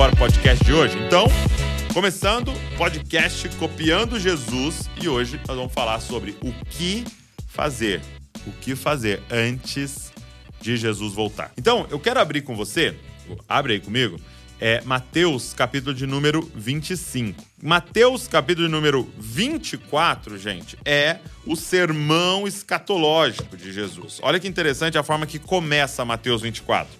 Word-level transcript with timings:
embora 0.00 0.16
pro 0.16 0.20
podcast 0.20 0.64
de 0.64 0.72
hoje? 0.72 0.96
Então, 0.98 1.26
começando 1.92 2.50
podcast 2.78 3.46
Copiando 3.58 4.18
Jesus 4.18 4.88
e 4.98 5.06
hoje 5.06 5.38
nós 5.46 5.58
vamos 5.58 5.74
falar 5.74 6.00
sobre 6.00 6.34
o 6.40 6.54
que 6.70 7.04
fazer, 7.46 8.00
o 8.46 8.50
que 8.50 8.74
fazer 8.74 9.22
antes 9.30 10.10
de 10.58 10.78
Jesus 10.78 11.12
voltar. 11.12 11.52
Então, 11.58 11.86
eu 11.90 12.00
quero 12.00 12.18
abrir 12.18 12.40
com 12.40 12.56
você, 12.56 12.96
abre 13.46 13.74
aí 13.74 13.80
comigo, 13.80 14.18
é 14.58 14.80
Mateus, 14.86 15.52
capítulo 15.52 15.94
de 15.94 16.06
número 16.06 16.50
25. 16.54 17.44
Mateus, 17.62 18.26
capítulo 18.26 18.68
de 18.68 18.72
número 18.72 19.06
24, 19.18 20.38
gente, 20.38 20.78
é 20.82 21.18
o 21.44 21.54
sermão 21.54 22.48
escatológico 22.48 23.54
de 23.54 23.70
Jesus. 23.70 24.18
Olha 24.22 24.40
que 24.40 24.48
interessante 24.48 24.96
a 24.96 25.02
forma 25.02 25.26
que 25.26 25.38
começa 25.38 26.06
Mateus 26.06 26.40
24. 26.40 26.90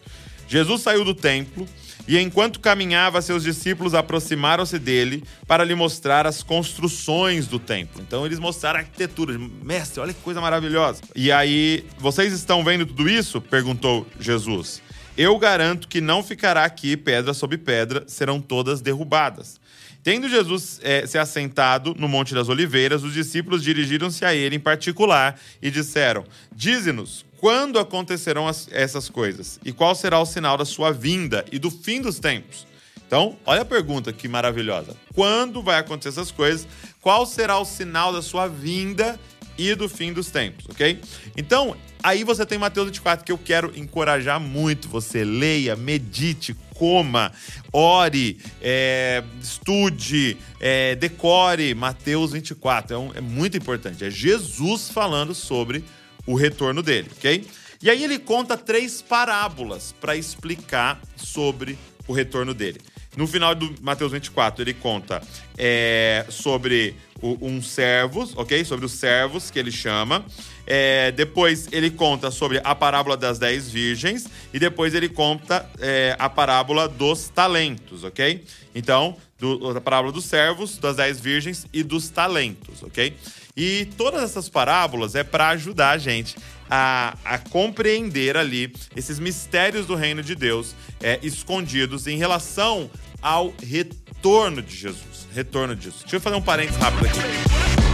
Jesus 0.46 0.82
saiu 0.82 1.02
do 1.02 1.14
templo 1.14 1.66
e, 2.10 2.18
enquanto 2.18 2.58
caminhava, 2.58 3.22
seus 3.22 3.44
discípulos 3.44 3.94
aproximaram-se 3.94 4.80
dele 4.80 5.22
para 5.46 5.62
lhe 5.62 5.76
mostrar 5.76 6.26
as 6.26 6.42
construções 6.42 7.46
do 7.46 7.60
templo. 7.60 8.02
Então, 8.02 8.26
eles 8.26 8.40
mostraram 8.40 8.80
a 8.80 8.82
arquitetura. 8.82 9.38
Mestre, 9.38 10.00
olha 10.00 10.12
que 10.12 10.20
coisa 10.20 10.40
maravilhosa. 10.40 11.02
E 11.14 11.30
aí, 11.30 11.84
vocês 11.98 12.32
estão 12.32 12.64
vendo 12.64 12.84
tudo 12.84 13.08
isso? 13.08 13.40
perguntou 13.40 14.04
Jesus. 14.18 14.82
Eu 15.16 15.38
garanto 15.38 15.86
que 15.86 16.00
não 16.00 16.20
ficará 16.20 16.64
aqui 16.64 16.96
pedra 16.96 17.32
sobre 17.32 17.56
pedra, 17.56 18.02
serão 18.08 18.40
todas 18.40 18.80
derrubadas. 18.80 19.60
Tendo 20.02 20.28
Jesus 20.28 20.80
é, 20.82 21.06
se 21.06 21.16
assentado 21.16 21.94
no 21.96 22.08
Monte 22.08 22.34
das 22.34 22.48
Oliveiras, 22.48 23.04
os 23.04 23.14
discípulos 23.14 23.62
dirigiram-se 23.62 24.24
a 24.24 24.34
ele 24.34 24.56
em 24.56 24.60
particular 24.60 25.38
e 25.62 25.70
disseram: 25.70 26.24
Dize-nos, 26.52 27.24
quando 27.40 27.78
acontecerão 27.78 28.46
as, 28.46 28.68
essas 28.70 29.08
coisas? 29.08 29.58
E 29.64 29.72
qual 29.72 29.94
será 29.94 30.20
o 30.20 30.26
sinal 30.26 30.58
da 30.58 30.66
sua 30.66 30.92
vinda 30.92 31.42
e 31.50 31.58
do 31.58 31.70
fim 31.70 32.02
dos 32.02 32.18
tempos? 32.18 32.66
Então, 33.06 33.38
olha 33.46 33.62
a 33.62 33.64
pergunta 33.64 34.12
que 34.12 34.28
maravilhosa. 34.28 34.94
Quando 35.14 35.62
vai 35.62 35.78
acontecer 35.78 36.10
essas 36.10 36.30
coisas? 36.30 36.68
Qual 37.00 37.24
será 37.24 37.58
o 37.58 37.64
sinal 37.64 38.12
da 38.12 38.20
sua 38.20 38.46
vinda 38.46 39.18
e 39.56 39.74
do 39.74 39.88
fim 39.88 40.12
dos 40.12 40.30
tempos, 40.30 40.66
ok? 40.68 41.00
Então, 41.34 41.74
aí 42.02 42.24
você 42.24 42.44
tem 42.44 42.58
Mateus 42.58 42.86
24 42.88 43.24
que 43.24 43.32
eu 43.32 43.38
quero 43.38 43.72
encorajar 43.74 44.38
muito. 44.38 44.88
Você 44.88 45.24
leia, 45.24 45.74
medite, 45.74 46.54
coma, 46.74 47.32
ore, 47.72 48.38
é, 48.60 49.24
estude, 49.42 50.36
é, 50.60 50.94
decore 50.94 51.74
Mateus 51.74 52.32
24. 52.32 52.94
É, 52.94 52.98
um, 52.98 53.12
é 53.14 53.20
muito 53.20 53.56
importante. 53.56 54.04
É 54.04 54.10
Jesus 54.10 54.90
falando 54.90 55.34
sobre 55.34 55.84
o 56.26 56.34
retorno 56.34 56.82
dele, 56.82 57.08
ok? 57.16 57.46
E 57.82 57.88
aí 57.88 58.04
ele 58.04 58.18
conta 58.18 58.56
três 58.56 59.00
parábolas 59.00 59.94
para 60.00 60.14
explicar 60.14 61.00
sobre 61.16 61.78
o 62.06 62.12
retorno 62.12 62.52
dele. 62.52 62.80
No 63.16 63.26
final 63.26 63.54
do 63.54 63.74
Mateus 63.80 64.12
24, 64.12 64.62
ele 64.62 64.74
conta 64.74 65.20
é, 65.58 66.24
sobre 66.28 66.94
o, 67.20 67.36
um 67.40 67.60
servos, 67.60 68.36
ok? 68.36 68.64
Sobre 68.64 68.86
os 68.86 68.92
servos 68.92 69.50
que 69.50 69.58
ele 69.58 69.72
chama. 69.72 70.24
É, 70.72 71.10
depois 71.10 71.66
ele 71.72 71.90
conta 71.90 72.30
sobre 72.30 72.60
a 72.62 72.76
parábola 72.76 73.16
das 73.16 73.40
dez 73.40 73.68
virgens. 73.68 74.28
E 74.54 74.58
depois 74.58 74.94
ele 74.94 75.08
conta 75.08 75.68
é, 75.80 76.14
a 76.16 76.28
parábola 76.30 76.88
dos 76.88 77.28
talentos, 77.28 78.04
ok? 78.04 78.44
Então, 78.72 79.16
do, 79.36 79.76
a 79.76 79.80
parábola 79.80 80.12
dos 80.12 80.26
servos, 80.26 80.78
das 80.78 80.94
dez 80.94 81.18
virgens 81.18 81.66
e 81.72 81.82
dos 81.82 82.08
talentos, 82.08 82.84
ok? 82.84 83.16
E 83.56 83.88
todas 83.96 84.22
essas 84.22 84.48
parábolas 84.48 85.16
é 85.16 85.24
para 85.24 85.48
ajudar 85.48 85.90
a 85.90 85.98
gente 85.98 86.36
a, 86.70 87.16
a, 87.24 87.36
compreender 87.36 88.36
ali 88.36 88.72
esses 88.94 89.18
mistérios 89.18 89.86
do 89.86 89.96
reino 89.96 90.22
de 90.22 90.36
Deus 90.36 90.76
é, 91.02 91.18
escondidos 91.20 92.06
em 92.06 92.16
relação 92.16 92.88
ao 93.20 93.52
retorno 93.60 94.62
de 94.62 94.76
Jesus. 94.76 95.26
Retorno 95.34 95.74
de 95.74 95.82
Jesus. 95.82 96.02
Deixa 96.02 96.16
eu 96.16 96.20
fazer 96.20 96.36
um 96.36 96.42
parênteses 96.42 96.80
rápido 96.80 97.06
aqui. 97.06 97.89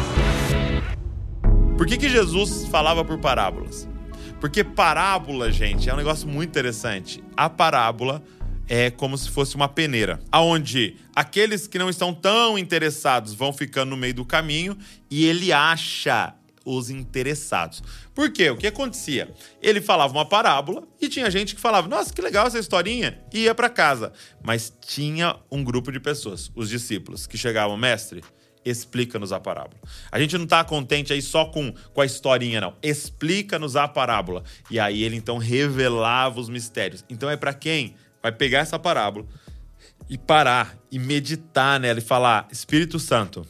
Por 1.77 1.87
que, 1.87 1.99
que 1.99 2.09
Jesus 2.09 2.67
falava 2.69 3.05
por 3.05 3.19
parábolas? 3.19 3.87
Porque 4.41 4.65
parábola, 4.65 5.53
gente, 5.53 5.91
é 5.91 5.93
um 5.93 5.97
negócio 5.99 6.27
muito 6.27 6.49
interessante. 6.49 7.23
A 7.37 7.51
parábola 7.51 8.23
é 8.67 8.91
como 8.91 9.17
se 9.17 9.29
fosse 9.29 9.57
uma 9.57 9.69
peneira, 9.69 10.19
aonde 10.33 10.97
aqueles 11.15 11.67
que 11.67 11.79
não 11.79 11.91
estão 11.91 12.15
tão 12.15 12.59
interessados 12.59 13.35
vão 13.35 13.53
ficando 13.53 13.91
no 13.91 13.97
meio 13.97 14.15
do 14.15 14.25
caminho 14.25 14.77
e 15.11 15.27
ele 15.27 15.53
acha 15.53 16.35
os 16.65 16.89
interessados. 16.89 17.83
Por 18.15 18.33
quê? 18.33 18.49
O 18.51 18.57
que 18.57 18.67
acontecia? 18.67 19.33
Ele 19.63 19.81
falava 19.81 20.15
uma 20.15 20.25
parábola 20.25 20.83
e 20.99 21.09
tinha 21.09 21.31
gente 21.31 21.55
que 21.55 21.61
falava: 21.61 21.87
"Nossa, 21.87 22.13
que 22.13 22.23
legal 22.23 22.47
essa 22.47 22.59
historinha", 22.59 23.21
e 23.33 23.41
ia 23.41 23.55
para 23.55 23.69
casa. 23.69 24.13
Mas 24.43 24.73
tinha 24.81 25.37
um 25.51 25.63
grupo 25.63 25.93
de 25.93 26.01
pessoas, 26.01 26.51
os 26.57 26.71
discípulos, 26.71 27.27
que 27.27 27.39
chegavam: 27.39 27.77
"Mestre, 27.77 28.25
explica-nos 28.67 29.33
a 29.33 29.39
parábola. 29.39 29.81
A 30.11 30.21
gente 30.21 30.37
não 30.37 30.45
está 30.45 30.65
contente 30.65 31.13
aí 31.13 31.23
só 31.23 31.47
com, 31.47 31.73
com 31.95 32.01
a 32.01 32.07
historinha, 32.07 32.61
não. 32.61 32.75
Explica-nos 32.83 33.77
a 33.77 33.87
parábola. 33.87 34.43
E 34.71 34.81
aí 34.81 35.03
ele 35.03 35.17
então 35.17 35.39
revelava 35.39 36.41
os 36.41 36.49
mistérios. 36.49 37.05
Então 37.09 37.31
é 37.31 37.37
para 37.37 37.55
quem 37.55 37.95
vai 38.23 38.33
pegar 38.33 38.59
essa 38.59 38.79
parábola 38.79 39.25
e 40.11 40.19
parar 40.19 40.77
e 40.91 40.99
meditar 40.99 41.79
nela 41.79 42.01
e 42.01 42.03
falar: 42.03 42.49
Espírito 42.51 42.99
Santo, 42.99 43.47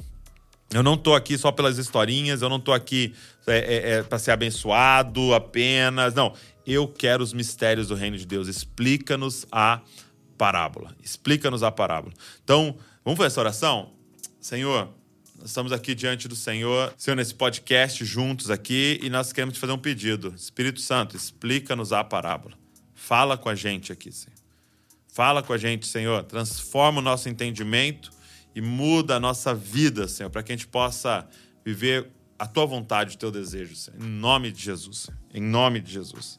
eu 0.72 0.82
não 0.82 0.96
tô 0.96 1.14
aqui 1.14 1.38
só 1.38 1.50
pelas 1.50 1.78
historinhas, 1.78 2.42
eu 2.42 2.48
não 2.48 2.60
tô 2.60 2.72
aqui 2.72 3.14
é, 3.46 3.58
é, 3.58 3.90
é 3.92 4.02
para 4.02 4.18
ser 4.18 4.32
abençoado 4.32 5.32
apenas. 5.32 6.14
Não, 6.14 6.34
eu 6.66 6.88
quero 6.88 7.22
os 7.22 7.32
mistérios 7.32 7.88
do 7.88 7.94
reino 7.94 8.18
de 8.18 8.26
Deus. 8.26 8.48
Explica-nos 8.48 9.46
a 9.50 9.80
parábola. 10.36 10.94
Explica-nos 11.02 11.62
a 11.62 11.70
parábola. 11.70 12.12
Então, 12.42 12.76
vamos 13.04 13.16
fazer 13.16 13.28
essa 13.28 13.40
oração? 13.40 13.92
Senhor, 14.40 14.90
estamos 15.44 15.72
aqui 15.72 15.94
diante 15.94 16.28
do 16.28 16.36
Senhor, 16.36 16.92
Senhor, 16.96 17.16
nesse 17.16 17.34
podcast 17.34 18.04
juntos 18.04 18.50
aqui, 18.50 18.98
e 19.02 19.10
nós 19.10 19.32
queremos 19.32 19.54
te 19.54 19.60
fazer 19.60 19.72
um 19.72 19.78
pedido. 19.78 20.34
Espírito 20.36 20.80
Santo, 20.80 21.16
explica-nos 21.16 21.92
a 21.92 22.02
parábola. 22.02 22.56
Fala 22.94 23.36
com 23.36 23.48
a 23.48 23.54
gente 23.54 23.92
aqui, 23.92 24.10
Senhor. 24.10 24.36
Fala 25.08 25.42
com 25.42 25.52
a 25.52 25.58
gente, 25.58 25.86
Senhor. 25.86 26.22
Transforma 26.24 26.98
o 26.98 27.02
nosso 27.02 27.28
entendimento 27.28 28.10
e 28.54 28.60
muda 28.60 29.16
a 29.16 29.20
nossa 29.20 29.54
vida, 29.54 30.08
Senhor, 30.08 30.30
para 30.30 30.42
que 30.42 30.52
a 30.52 30.56
gente 30.56 30.66
possa 30.66 31.26
viver 31.64 32.10
a 32.38 32.46
tua 32.46 32.66
vontade, 32.66 33.16
o 33.16 33.18
teu 33.18 33.30
desejo, 33.30 33.74
Senhor. 33.76 34.00
Em 34.00 34.08
nome 34.08 34.50
de 34.52 34.62
Jesus. 34.62 35.08
Em 35.32 35.40
nome 35.40 35.80
de 35.80 35.92
Jesus. 35.92 36.38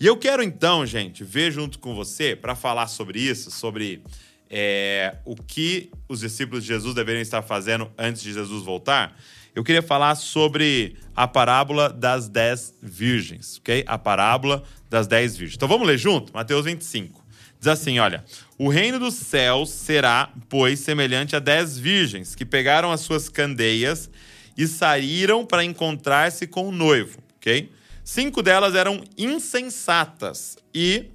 E 0.00 0.06
eu 0.06 0.16
quero 0.16 0.42
então, 0.42 0.84
gente, 0.84 1.22
ver 1.22 1.52
junto 1.52 1.78
com 1.78 1.94
você 1.94 2.34
para 2.34 2.54
falar 2.54 2.86
sobre 2.88 3.20
isso, 3.20 3.50
sobre 3.50 4.02
é, 4.56 5.16
o 5.24 5.34
que 5.34 5.90
os 6.08 6.20
discípulos 6.20 6.62
de 6.62 6.68
Jesus 6.68 6.94
deveriam 6.94 7.20
estar 7.20 7.42
fazendo 7.42 7.90
antes 7.98 8.22
de 8.22 8.32
Jesus 8.32 8.64
voltar. 8.64 9.18
Eu 9.52 9.64
queria 9.64 9.82
falar 9.82 10.14
sobre 10.14 10.96
a 11.14 11.26
parábola 11.26 11.92
das 11.92 12.28
dez 12.28 12.72
virgens, 12.80 13.58
ok? 13.58 13.82
A 13.84 13.98
parábola 13.98 14.62
das 14.88 15.08
dez 15.08 15.36
virgens. 15.36 15.56
Então 15.56 15.66
vamos 15.66 15.88
ler 15.88 15.98
junto? 15.98 16.32
Mateus 16.32 16.66
25. 16.66 17.24
Diz 17.58 17.66
assim: 17.66 17.98
olha, 17.98 18.24
o 18.56 18.68
reino 18.68 19.00
dos 19.00 19.14
céus 19.14 19.70
será, 19.70 20.32
pois, 20.48 20.78
semelhante 20.78 21.34
a 21.34 21.40
dez 21.40 21.76
virgens 21.76 22.36
que 22.36 22.44
pegaram 22.44 22.92
as 22.92 23.00
suas 23.00 23.28
candeias 23.28 24.08
e 24.56 24.68
saíram 24.68 25.44
para 25.44 25.64
encontrar-se 25.64 26.46
com 26.46 26.68
o 26.68 26.72
noivo, 26.72 27.18
ok? 27.38 27.72
Cinco 28.04 28.40
delas 28.40 28.76
eram 28.76 29.02
insensatas 29.18 30.56
e, 30.72 31.06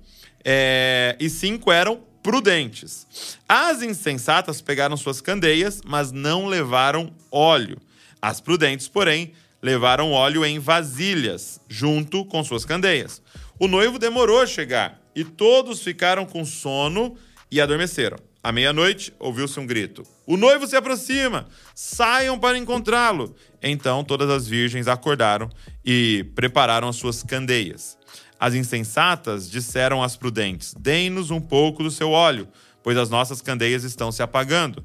é, 0.44 1.16
e 1.22 1.30
cinco 1.30 1.72
eram 1.72 2.09
prudentes. 2.30 3.08
As 3.48 3.82
insensatas 3.82 4.62
pegaram 4.62 4.96
suas 4.96 5.20
candeias, 5.20 5.82
mas 5.84 6.12
não 6.12 6.46
levaram 6.46 7.12
óleo. 7.32 7.80
As 8.22 8.40
prudentes, 8.40 8.88
porém, 8.88 9.32
levaram 9.60 10.12
óleo 10.12 10.46
em 10.46 10.60
vasilhas, 10.60 11.60
junto 11.68 12.24
com 12.26 12.44
suas 12.44 12.66
candeias. 12.66 13.20
O 13.58 13.68
noivo 13.68 13.98
demorou 13.98 14.40
a 14.40 14.46
chegar 14.46 15.02
e 15.16 15.24
todos 15.24 15.82
ficaram 15.82 16.24
com 16.24 16.46
sono 16.46 17.18
e 17.50 17.60
adormeceram. 17.60 18.20
À 18.44 18.52
meia-noite, 18.52 19.12
ouviu-se 19.18 19.60
um 19.60 19.66
grito: 19.66 20.04
O 20.28 20.38
noivo 20.38 20.68
se 20.68 20.76
aproxima! 20.76 21.48
Saiam 21.74 22.38
para 22.38 22.60
encontrá-lo! 22.60 23.36
Então 23.60 24.04
todas 24.04 24.30
as 24.30 24.48
virgens 24.48 24.88
acordaram 24.88 25.50
e 25.84 26.28
prepararam 26.36 26.90
as 26.90 26.96
suas 26.96 27.24
candeias. 27.24 27.98
As 28.40 28.54
insensatas 28.54 29.50
disseram 29.50 30.02
às 30.02 30.16
prudentes: 30.16 30.74
Deem-nos 30.80 31.30
um 31.30 31.42
pouco 31.42 31.84
do 31.84 31.92
seu 31.92 32.12
óleo, 32.12 32.48
pois 32.82 32.98
as 32.98 33.10
nossas 33.10 33.42
candeias 33.42 33.84
estão 33.84 34.12
se 34.12 34.24
apagando. 34.24 34.84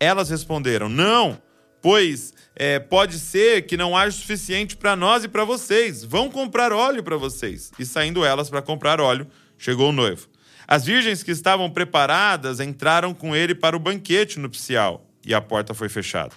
Elas 0.00 0.30
responderam: 0.30 0.88
Não, 0.88 1.40
pois 1.82 2.32
é, 2.56 2.78
pode 2.78 3.18
ser 3.18 3.66
que 3.66 3.76
não 3.76 3.96
haja 3.96 4.16
suficiente 4.16 4.76
para 4.76 4.96
nós 4.96 5.24
e 5.24 5.28
para 5.28 5.44
vocês. 5.44 6.02
Vão 6.02 6.30
comprar 6.30 6.72
óleo 6.72 7.02
para 7.02 7.16
vocês. 7.16 7.70
E 7.78 7.84
saindo 7.84 8.24
elas 8.24 8.48
para 8.48 8.62
comprar 8.62 9.00
óleo, 9.00 9.26
chegou 9.58 9.90
o 9.90 9.92
noivo. 9.92 10.28
As 10.66 10.84
virgens 10.84 11.22
que 11.22 11.30
estavam 11.30 11.70
preparadas 11.70 12.58
entraram 12.58 13.12
com 13.12 13.36
ele 13.36 13.54
para 13.54 13.76
o 13.76 13.80
banquete 13.80 14.38
nupcial 14.38 15.06
e 15.24 15.34
a 15.34 15.40
porta 15.40 15.74
foi 15.74 15.90
fechada. 15.90 16.32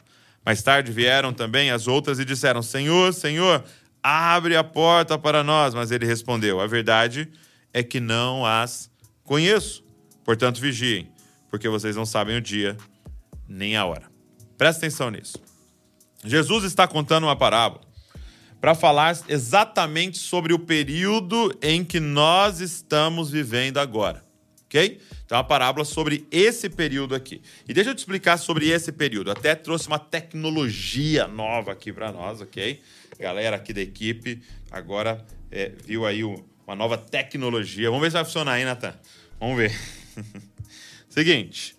Mais 0.46 0.62
tarde 0.62 0.92
vieram 0.92 1.34
também 1.34 1.72
as 1.72 1.88
outras 1.88 2.20
e 2.20 2.26
disseram: 2.26 2.62
Senhor, 2.62 3.14
Senhor, 3.14 3.64
abre 4.08 4.56
a 4.56 4.64
porta 4.64 5.18
para 5.18 5.44
nós. 5.44 5.74
Mas 5.74 5.92
ele 5.92 6.06
respondeu: 6.06 6.62
A 6.62 6.68
verdade 6.68 7.30
é 7.74 7.84
que 7.84 8.00
não 8.00 8.46
as 8.46 8.90
conheço. 9.24 9.84
Portanto, 10.24 10.60
vigiem, 10.60 11.10
porque 11.50 11.68
vocês 11.70 11.96
não 11.96 12.06
sabem 12.06 12.38
o 12.38 12.42
dia 12.42 12.78
nem 13.48 13.76
a 13.76 13.86
hora. 13.86 14.10
Presta 14.58 14.86
atenção 14.86 15.12
nisso. 15.12 15.38
Jesus 16.24 16.64
está 16.64 16.88
contando 16.88 17.26
uma 17.26 17.36
parábola 17.36 17.82
para 18.60 18.74
falar 18.74 19.18
exatamente 19.30 20.18
sobre 20.18 20.52
o 20.54 20.60
período 20.60 21.56
em 21.62 21.84
que 21.86 22.00
nós 22.00 22.60
estamos 22.60 23.30
vivendo 23.30 23.78
agora, 23.78 24.24
ok? 24.66 25.00
Então, 25.24 25.38
é 25.38 25.40
uma 25.40 25.48
parábola 25.48 25.86
sobre 25.86 26.26
esse 26.32 26.70
período 26.70 27.14
aqui. 27.14 27.42
E 27.68 27.74
deixa 27.74 27.92
eu 27.92 27.96
te 27.96 28.00
explicar 28.00 28.38
sobre 28.38 28.70
esse 28.70 28.92
período. 28.92 29.30
Até 29.30 29.54
trouxe 29.54 29.88
uma 29.88 30.00
tecnologia 30.00 31.28
nova 31.28 31.72
aqui 31.72 31.94
para 31.94 32.12
nós, 32.12 32.42
ok? 32.42 32.82
Galera 33.20 33.56
aqui 33.56 33.74
da 33.74 33.82
equipe 33.82 34.42
agora 34.72 35.26
é, 35.52 35.72
viu 35.84 36.06
aí 36.06 36.24
uma 36.24 36.76
nova 36.76 36.98
tecnologia. 36.98 37.90
Vamos 37.90 38.04
ver 38.04 38.10
se 38.10 38.14
vai 38.14 38.26
funcionar 38.26 38.54
aí, 38.54 38.66
Natan. 38.66 38.94
Vamos 39.40 39.58
ver. 39.58 39.72
Seguinte. 41.10 41.76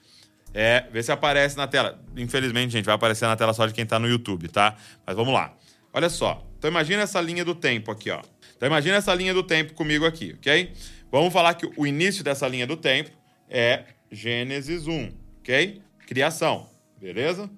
É, 0.54 0.86
vê 0.90 1.02
se 1.02 1.12
aparece 1.12 1.56
na 1.56 1.66
tela. 1.66 2.02
Infelizmente, 2.16 2.72
gente, 2.72 2.84
vai 2.84 2.94
aparecer 2.94 3.26
na 3.26 3.36
tela 3.36 3.52
só 3.52 3.66
de 3.66 3.74
quem 3.74 3.84
está 3.84 3.98
no 3.98 4.08
YouTube, 4.08 4.48
tá? 4.48 4.76
Mas 5.06 5.14
vamos 5.14 5.32
lá. 5.32 5.54
Olha 5.92 6.08
só. 6.08 6.44
Então 6.58 6.70
imagina 6.70 7.02
essa 7.02 7.20
linha 7.20 7.44
do 7.44 7.54
tempo 7.54 7.90
aqui, 7.90 8.10
ó. 8.10 8.22
Então 8.56 8.66
imagina 8.66 8.96
essa 8.96 9.14
linha 9.14 9.32
do 9.32 9.42
tempo 9.42 9.74
comigo 9.74 10.04
aqui, 10.04 10.34
ok? 10.38 10.72
Vamos 11.12 11.32
falar 11.32 11.54
que 11.54 11.70
o 11.76 11.86
início 11.86 12.24
dessa 12.24 12.48
linha 12.48 12.66
do 12.66 12.76
tempo 12.76 13.10
é 13.48 13.84
Gênesis 14.10 14.86
1, 14.86 15.12
ok? 15.38 15.80
Criação, 16.06 16.68
beleza? 17.00 17.48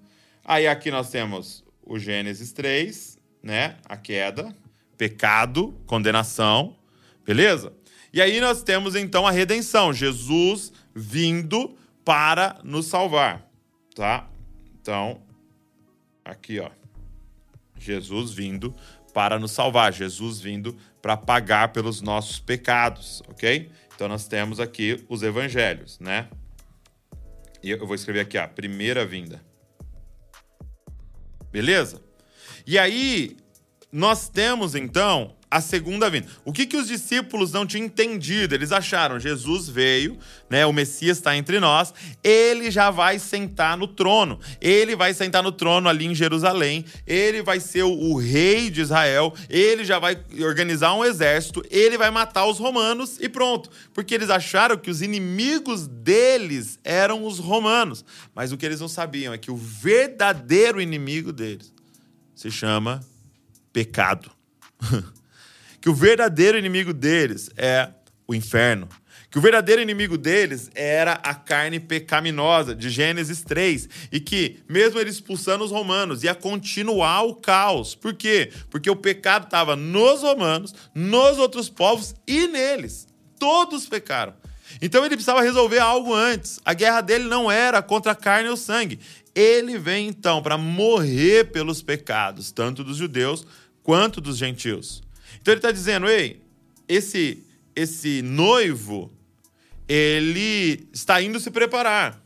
Aí 0.44 0.66
aqui 0.68 0.90
nós 0.90 1.10
temos 1.10 1.64
o 1.82 1.98
Gênesis 1.98 2.52
3, 2.52 3.18
né? 3.42 3.76
A 3.84 3.96
queda, 3.96 4.54
pecado, 4.96 5.78
condenação, 5.86 6.76
beleza? 7.24 7.72
E 8.12 8.20
aí 8.20 8.40
nós 8.40 8.62
temos 8.62 8.94
então 8.94 9.26
a 9.26 9.30
redenção, 9.30 9.92
Jesus 9.92 10.72
vindo 10.94 11.76
para 12.04 12.58
nos 12.64 12.86
salvar, 12.86 13.48
tá? 13.94 14.28
Então, 14.80 15.22
aqui, 16.24 16.58
ó. 16.58 16.70
Jesus 17.78 18.32
vindo 18.32 18.74
para 19.14 19.38
nos 19.38 19.52
salvar, 19.52 19.92
Jesus 19.92 20.40
vindo 20.40 20.76
para 21.00 21.16
pagar 21.16 21.72
pelos 21.72 22.02
nossos 22.02 22.38
pecados, 22.38 23.22
ok? 23.28 23.70
Então 23.94 24.08
nós 24.08 24.26
temos 24.26 24.60
aqui 24.60 25.04
os 25.08 25.22
evangelhos, 25.22 25.98
né? 25.98 26.28
E 27.62 27.70
eu 27.70 27.86
vou 27.86 27.94
escrever 27.94 28.20
aqui, 28.20 28.38
a 28.38 28.48
primeira 28.48 29.04
vinda. 29.06 29.42
Beleza? 31.50 32.02
E 32.70 32.78
aí, 32.78 33.36
nós 33.90 34.28
temos 34.28 34.76
então 34.76 35.34
a 35.50 35.60
segunda 35.60 36.08
vinda. 36.08 36.28
O 36.44 36.52
que, 36.52 36.64
que 36.64 36.76
os 36.76 36.86
discípulos 36.86 37.50
não 37.50 37.66
tinham 37.66 37.84
entendido? 37.84 38.54
Eles 38.54 38.70
acharam, 38.70 39.18
Jesus 39.18 39.68
veio, 39.68 40.16
né? 40.48 40.64
O 40.64 40.72
Messias 40.72 41.16
está 41.16 41.36
entre 41.36 41.58
nós, 41.58 41.92
ele 42.22 42.70
já 42.70 42.88
vai 42.88 43.18
sentar 43.18 43.76
no 43.76 43.88
trono. 43.88 44.38
Ele 44.60 44.94
vai 44.94 45.12
sentar 45.12 45.42
no 45.42 45.50
trono 45.50 45.88
ali 45.88 46.06
em 46.06 46.14
Jerusalém, 46.14 46.84
ele 47.04 47.42
vai 47.42 47.58
ser 47.58 47.82
o, 47.82 47.90
o 47.90 48.16
rei 48.16 48.70
de 48.70 48.82
Israel, 48.82 49.34
ele 49.48 49.84
já 49.84 49.98
vai 49.98 50.16
organizar 50.38 50.94
um 50.94 51.04
exército, 51.04 51.64
ele 51.72 51.98
vai 51.98 52.12
matar 52.12 52.46
os 52.46 52.60
romanos 52.60 53.18
e 53.20 53.28
pronto. 53.28 53.68
Porque 53.92 54.14
eles 54.14 54.30
acharam 54.30 54.76
que 54.76 54.92
os 54.92 55.02
inimigos 55.02 55.88
deles 55.88 56.78
eram 56.84 57.26
os 57.26 57.40
romanos. 57.40 58.04
Mas 58.32 58.52
o 58.52 58.56
que 58.56 58.64
eles 58.64 58.78
não 58.78 58.86
sabiam 58.86 59.34
é 59.34 59.38
que 59.38 59.50
o 59.50 59.56
verdadeiro 59.56 60.80
inimigo 60.80 61.32
deles 61.32 61.79
se 62.40 62.50
chama 62.50 63.04
pecado. 63.70 64.30
que 65.78 65.90
o 65.90 65.94
verdadeiro 65.94 66.56
inimigo 66.56 66.94
deles 66.94 67.50
é 67.54 67.90
o 68.26 68.34
inferno. 68.34 68.88
Que 69.30 69.36
o 69.36 69.42
verdadeiro 69.42 69.82
inimigo 69.82 70.16
deles 70.16 70.70
era 70.74 71.12
a 71.12 71.34
carne 71.34 71.78
pecaminosa, 71.78 72.74
de 72.74 72.88
Gênesis 72.88 73.42
3. 73.42 73.90
E 74.10 74.18
que, 74.18 74.60
mesmo 74.66 74.98
ele 74.98 75.10
expulsando 75.10 75.64
os 75.64 75.70
romanos, 75.70 76.24
ia 76.24 76.34
continuar 76.34 77.24
o 77.24 77.34
caos. 77.34 77.94
Por 77.94 78.14
quê? 78.14 78.50
Porque 78.70 78.88
o 78.88 78.96
pecado 78.96 79.44
estava 79.44 79.76
nos 79.76 80.22
romanos, 80.22 80.74
nos 80.94 81.36
outros 81.36 81.68
povos 81.68 82.14
e 82.26 82.46
neles. 82.46 83.06
Todos 83.38 83.86
pecaram. 83.86 84.32
Então 84.80 85.04
ele 85.04 85.14
precisava 85.14 85.42
resolver 85.42 85.78
algo 85.78 86.14
antes. 86.14 86.60
A 86.64 86.74
guerra 86.74 87.00
dele 87.00 87.24
não 87.24 87.50
era 87.50 87.82
contra 87.82 88.12
a 88.12 88.14
carne 88.14 88.48
ou 88.48 88.56
sangue. 88.56 89.00
Ele 89.34 89.78
vem 89.78 90.08
então 90.08 90.42
para 90.42 90.58
morrer 90.58 91.50
pelos 91.52 91.82
pecados, 91.82 92.50
tanto 92.50 92.82
dos 92.82 92.96
judeus 92.96 93.46
quanto 93.82 94.20
dos 94.20 94.36
gentios. 94.36 95.02
Então 95.40 95.52
ele 95.52 95.58
está 95.58 95.70
dizendo, 95.70 96.08
ei, 96.08 96.42
esse, 96.88 97.46
esse 97.74 98.22
noivo, 98.22 99.12
ele 99.88 100.88
está 100.92 101.22
indo 101.22 101.38
se 101.38 101.50
preparar. 101.50 102.20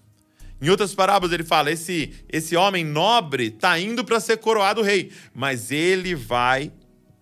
Em 0.61 0.71
outras 0.71 0.95
parábolas 0.95 1.33
ele 1.33 1.45
fala, 1.45 1.71
esse, 1.71 2.15
esse 2.29 2.57
homem 2.57 2.85
nobre 2.85 3.49
está 3.49 3.79
indo 3.79 4.05
para 4.05 4.21
ser 4.21 4.39
coroado 4.39 4.83
rei, 4.83 5.13
mas 5.35 5.71
ele 5.71 6.15
vai 6.15 6.73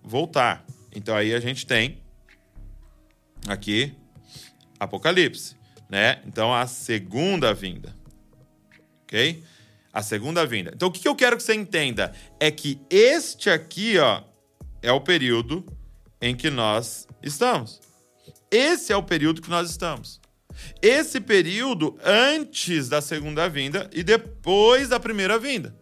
voltar. 0.02 0.64
Então 0.94 1.16
aí 1.16 1.34
a 1.34 1.40
gente 1.40 1.66
tem 1.66 1.98
aqui 3.48 3.92
Apocalipse, 4.78 5.56
né? 5.88 6.20
Então 6.26 6.54
a 6.54 6.66
segunda 6.66 7.52
vinda. 7.52 7.96
OK? 9.02 9.42
A 9.92 10.02
segunda 10.02 10.46
vinda. 10.46 10.72
Então 10.74 10.88
o 10.88 10.92
que 10.92 11.06
eu 11.06 11.14
quero 11.14 11.36
que 11.36 11.42
você 11.42 11.54
entenda 11.54 12.12
é 12.40 12.50
que 12.50 12.80
este 12.88 13.50
aqui, 13.50 13.98
ó, 13.98 14.22
é 14.80 14.90
o 14.90 15.00
período 15.00 15.64
em 16.20 16.34
que 16.34 16.50
nós 16.50 17.06
estamos. 17.22 17.80
Esse 18.50 18.92
é 18.92 18.96
o 18.96 19.02
período 19.02 19.42
que 19.42 19.50
nós 19.50 19.70
estamos. 19.70 20.20
Esse 20.80 21.20
período 21.20 21.98
antes 22.04 22.88
da 22.88 23.00
segunda 23.00 23.48
vinda 23.48 23.88
e 23.92 24.02
depois 24.02 24.88
da 24.88 25.00
primeira 25.00 25.38
vinda. 25.38 25.74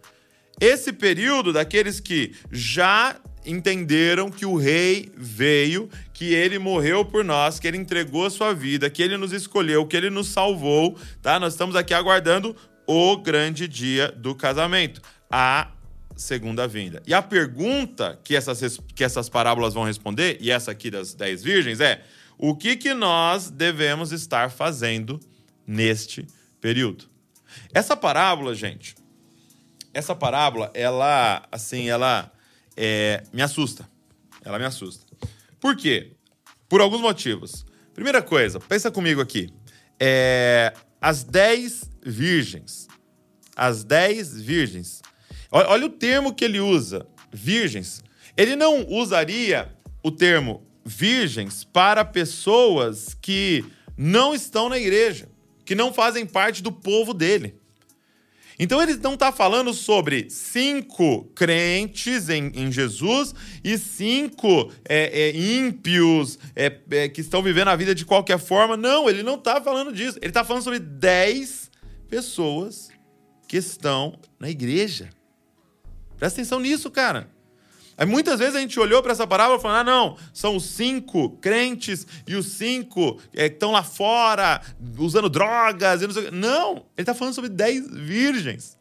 Esse 0.60 0.92
período 0.92 1.52
daqueles 1.52 2.00
que 2.00 2.34
já 2.50 3.16
entenderam 3.44 4.30
que 4.30 4.44
o 4.44 4.56
rei 4.56 5.10
veio, 5.16 5.88
que 6.12 6.34
ele 6.34 6.58
morreu 6.58 7.04
por 7.04 7.24
nós, 7.24 7.58
que 7.58 7.66
ele 7.66 7.78
entregou 7.78 8.26
a 8.26 8.30
sua 8.30 8.52
vida, 8.52 8.90
que 8.90 9.02
ele 9.02 9.16
nos 9.16 9.32
escolheu, 9.32 9.86
que 9.86 9.96
ele 9.96 10.10
nos 10.10 10.28
salvou, 10.28 10.98
tá? 11.22 11.40
Nós 11.40 11.54
estamos 11.54 11.74
aqui 11.74 11.94
aguardando 11.94 12.54
o 12.86 13.16
grande 13.16 13.68
dia 13.68 14.10
do 14.12 14.34
casamento, 14.34 15.00
a 15.30 15.70
segunda 16.16 16.66
vinda. 16.68 17.02
E 17.06 17.14
a 17.14 17.22
pergunta 17.22 18.18
que 18.22 18.36
essas, 18.36 18.78
que 18.94 19.04
essas 19.04 19.28
parábolas 19.28 19.74
vão 19.74 19.84
responder, 19.84 20.38
e 20.40 20.50
essa 20.50 20.70
aqui 20.70 20.90
das 20.90 21.14
dez 21.14 21.42
virgens, 21.42 21.80
é: 21.80 22.04
o 22.38 22.54
que, 22.54 22.76
que 22.76 22.94
nós 22.94 23.50
devemos 23.50 24.12
estar 24.12 24.50
fazendo 24.50 25.20
neste 25.66 26.26
período? 26.60 27.08
Essa 27.72 27.96
parábola, 27.96 28.54
gente, 28.54 28.94
essa 29.92 30.14
parábola, 30.14 30.70
ela, 30.74 31.46
assim, 31.50 31.88
ela 31.88 32.30
é, 32.76 33.22
me 33.32 33.42
assusta. 33.42 33.88
Ela 34.44 34.58
me 34.58 34.64
assusta. 34.64 35.04
Por 35.58 35.76
quê? 35.76 36.12
Por 36.68 36.80
alguns 36.80 37.00
motivos. 37.00 37.66
Primeira 37.94 38.22
coisa, 38.22 38.58
pensa 38.60 38.90
comigo 38.90 39.20
aqui. 39.20 39.52
É, 39.98 40.72
as 41.00 41.24
dez 41.24 41.90
virgens. 42.04 42.88
As 43.56 43.84
dez 43.84 44.40
virgens 44.40 45.02
Olha 45.52 45.86
o 45.86 45.90
termo 45.90 46.32
que 46.32 46.44
ele 46.44 46.60
usa, 46.60 47.06
virgens. 47.32 48.04
Ele 48.36 48.54
não 48.54 48.86
usaria 48.88 49.74
o 50.00 50.10
termo 50.12 50.64
virgens 50.84 51.64
para 51.64 52.04
pessoas 52.04 53.16
que 53.20 53.64
não 53.96 54.32
estão 54.32 54.68
na 54.68 54.78
igreja, 54.78 55.28
que 55.64 55.74
não 55.74 55.92
fazem 55.92 56.24
parte 56.24 56.62
do 56.62 56.70
povo 56.70 57.12
dele. 57.12 57.59
Então 58.62 58.82
ele 58.82 58.94
não 58.96 59.14
está 59.14 59.32
falando 59.32 59.72
sobre 59.72 60.28
cinco 60.28 61.24
crentes 61.34 62.28
em, 62.28 62.52
em 62.54 62.70
Jesus 62.70 63.34
e 63.64 63.78
cinco 63.78 64.70
é, 64.86 65.28
é, 65.28 65.34
ímpios 65.34 66.38
é, 66.54 66.78
é 66.90 67.08
que 67.08 67.22
estão 67.22 67.42
vivendo 67.42 67.68
a 67.68 67.76
vida 67.76 67.94
de 67.94 68.04
qualquer 68.04 68.38
forma. 68.38 68.76
Não, 68.76 69.08
ele 69.08 69.22
não 69.22 69.36
está 69.36 69.62
falando 69.62 69.90
disso. 69.94 70.18
Ele 70.18 70.28
está 70.28 70.44
falando 70.44 70.62
sobre 70.62 70.78
dez 70.78 71.70
pessoas 72.06 72.90
que 73.48 73.56
estão 73.56 74.20
na 74.38 74.50
igreja. 74.50 75.08
Presta 76.18 76.42
atenção 76.42 76.60
nisso, 76.60 76.90
cara. 76.90 77.30
Aí 78.00 78.06
muitas 78.06 78.38
vezes 78.38 78.54
a 78.54 78.60
gente 78.60 78.80
olhou 78.80 79.02
para 79.02 79.12
essa 79.12 79.26
parábola 79.26 79.58
e 79.58 79.62
falou: 79.62 79.76
ah, 79.76 79.84
não, 79.84 80.16
são 80.32 80.56
os 80.56 80.64
cinco 80.64 81.36
crentes 81.36 82.06
e 82.26 82.34
os 82.34 82.46
cinco 82.46 83.20
é, 83.34 83.46
que 83.46 83.56
estão 83.56 83.72
lá 83.72 83.82
fora 83.82 84.62
usando 84.96 85.28
drogas. 85.28 86.00
não, 86.00 86.30
não, 86.32 86.72
ele 86.76 86.84
está 86.96 87.12
falando 87.12 87.34
sobre 87.34 87.50
dez 87.50 87.86
virgens. 87.90 88.78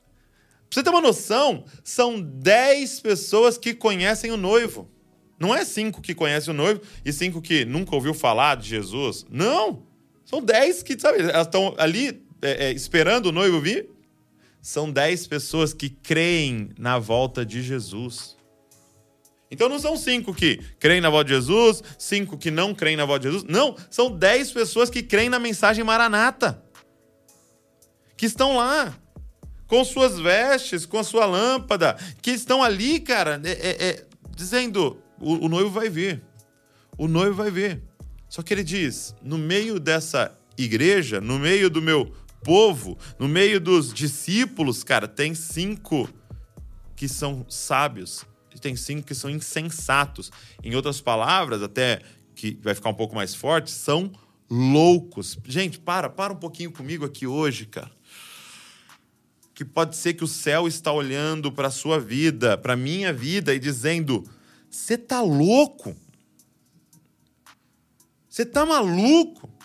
Pra 0.70 0.76
você 0.76 0.84
ter 0.84 0.90
uma 0.90 1.02
noção, 1.02 1.66
são 1.84 2.22
dez 2.22 3.02
pessoas 3.02 3.58
que 3.58 3.74
conhecem 3.74 4.32
o 4.32 4.38
noivo. 4.38 4.90
Não 5.38 5.54
é 5.54 5.66
cinco 5.66 6.02
que 6.02 6.16
conhecem 6.16 6.54
o 6.54 6.58
noivo 6.58 6.80
e 7.04 7.12
cinco 7.12 7.42
que 7.42 7.66
nunca 7.66 7.94
ouviu 7.96 8.14
falar 8.14 8.56
de 8.56 8.70
Jesus. 8.70 9.26
Não! 9.30 9.84
São 10.24 10.42
dez 10.42 10.82
que, 10.82 10.98
sabe, 10.98 11.20
elas 11.24 11.48
estão 11.48 11.76
ali 11.78 12.24
é, 12.42 12.68
é, 12.68 12.72
esperando 12.72 13.26
o 13.26 13.32
noivo 13.34 13.60
vir 13.60 13.90
são 14.62 14.92
dez 14.92 15.26
pessoas 15.26 15.74
que 15.74 15.90
creem 15.90 16.70
na 16.78 17.00
volta 17.00 17.46
de 17.46 17.62
Jesus. 17.62 18.38
Então 19.52 19.68
não 19.68 19.80
são 19.80 19.98
cinco 19.98 20.34
que 20.34 20.58
creem 20.80 21.02
na 21.02 21.10
volta 21.10 21.30
de 21.30 21.36
Jesus, 21.36 21.84
cinco 21.98 22.38
que 22.38 22.52
não 22.52 22.74
creem 22.76 22.96
na 22.96 23.06
volta 23.06 23.22
de 23.22 23.34
Jesus. 23.34 23.44
Não, 23.50 23.76
são 23.90 24.12
dez 24.12 24.52
pessoas 24.52 24.90
que 24.90 25.02
creem 25.02 25.30
na 25.30 25.40
mensagem 25.40 25.84
maranata. 25.84 26.64
que 28.16 28.26
estão 28.26 28.58
lá, 28.58 28.98
com 29.66 29.84
suas 29.86 30.20
vestes, 30.20 30.86
com 30.86 31.00
a 31.00 31.04
sua 31.04 31.26
lâmpada, 31.26 31.96
que 32.22 32.32
estão 32.32 32.62
ali, 32.62 33.00
cara, 33.00 33.42
é, 33.44 33.52
é, 33.52 33.90
é, 33.90 34.06
dizendo: 34.36 35.02
o, 35.20 35.46
o 35.46 35.50
noivo 35.50 35.70
vai 35.70 35.90
vir. 35.90 36.22
O 36.98 37.08
noivo 37.08 37.36
vai 37.36 37.50
vir. 37.50 37.82
Só 38.28 38.44
que 38.44 38.54
ele 38.54 38.64
diz: 38.64 39.16
no 39.22 39.38
meio 39.38 39.80
dessa 39.80 40.38
igreja, 40.58 41.20
no 41.20 41.40
meio 41.40 41.70
do 41.70 41.82
meu 41.82 42.12
povo, 42.44 42.98
no 43.18 43.28
meio 43.28 43.60
dos 43.60 43.94
discípulos, 43.94 44.84
cara, 44.84 45.08
tem 45.08 45.34
cinco 45.34 46.10
que 46.96 47.08
são 47.08 47.46
sábios 47.50 48.26
tem 48.60 48.76
cinco 48.76 49.08
que 49.08 49.16
são 49.16 49.30
insensatos. 49.30 50.32
Em 50.64 50.76
outras 50.76 51.02
palavras, 51.02 51.62
até 51.62 52.02
que 52.36 52.58
vai 52.62 52.74
ficar 52.74 52.90
um 52.90 52.94
pouco 52.94 53.16
mais 53.16 53.36
forte, 53.36 53.70
são 53.70 54.12
loucos. 54.50 55.38
Gente, 55.46 55.80
para, 55.80 56.10
para 56.10 56.34
um 56.34 56.38
pouquinho 56.38 56.72
comigo 56.72 57.06
aqui 57.06 57.28
hoje, 57.28 57.66
cara. 57.66 57.92
Que 59.54 59.66
pode 59.66 59.96
ser 59.98 60.14
que 60.14 60.24
o 60.24 60.28
céu 60.28 60.68
está 60.68 60.92
olhando 60.92 61.52
para 61.52 61.68
a 61.68 61.72
sua 61.72 62.00
vida, 62.00 62.58
para 62.58 62.76
minha 62.76 63.12
vida 63.12 63.54
e 63.54 63.60
dizendo: 63.60 64.24
"Você 64.70 64.98
tá 64.98 65.22
louco? 65.22 65.96
Você 68.30 68.46
tá 68.46 68.66
maluco?" 68.66 69.59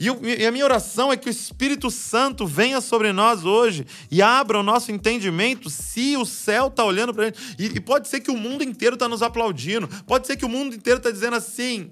E, 0.00 0.06
eu, 0.06 0.20
e, 0.24 0.46
a 0.46 0.52
minha 0.52 0.64
oração 0.64 1.12
é 1.12 1.16
que 1.16 1.28
o 1.28 1.30
Espírito 1.30 1.90
Santo 1.90 2.46
venha 2.46 2.80
sobre 2.80 3.12
nós 3.12 3.44
hoje 3.44 3.84
e 4.10 4.22
abra 4.22 4.60
o 4.60 4.62
nosso 4.62 4.92
entendimento 4.92 5.68
se 5.68 6.16
o 6.16 6.24
céu 6.24 6.68
está 6.68 6.84
olhando 6.84 7.12
para 7.12 7.26
gente. 7.26 7.38
E, 7.58 7.66
e, 7.66 7.80
pode 7.80 8.06
ser 8.06 8.20
que 8.20 8.30
o 8.30 8.36
mundo 8.36 8.62
inteiro 8.62 8.94
está 8.94 9.08
nos 9.08 9.22
aplaudindo. 9.22 9.88
Pode 10.04 10.26
ser 10.26 10.36
que 10.36 10.44
o 10.44 10.48
mundo 10.48 10.74
inteiro 10.74 10.98
está 10.98 11.10
dizendo 11.10 11.36
assim. 11.36 11.90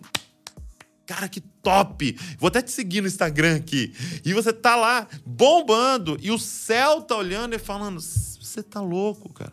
Cara, 1.05 1.29
que 1.29 1.41
top! 1.41 2.17
Vou 2.39 2.49
até 2.49 2.63
te 2.63 2.71
seguir 2.71 3.01
no 3.01 3.09
Instagram 3.09 3.57
aqui. 3.57 3.93
E 4.25 4.33
você 4.33 4.53
tá 4.53 4.77
lá 4.77 5.09
bombando 5.25 6.17
e 6.21 6.31
o 6.31 6.39
céu 6.39 7.03
tá 7.03 7.17
olhando 7.17 7.55
e 7.55 7.59
falando: 7.59 8.01
"Você 8.01 8.63
tá 8.63 8.81
louco, 8.81 9.33
cara?" 9.33 9.53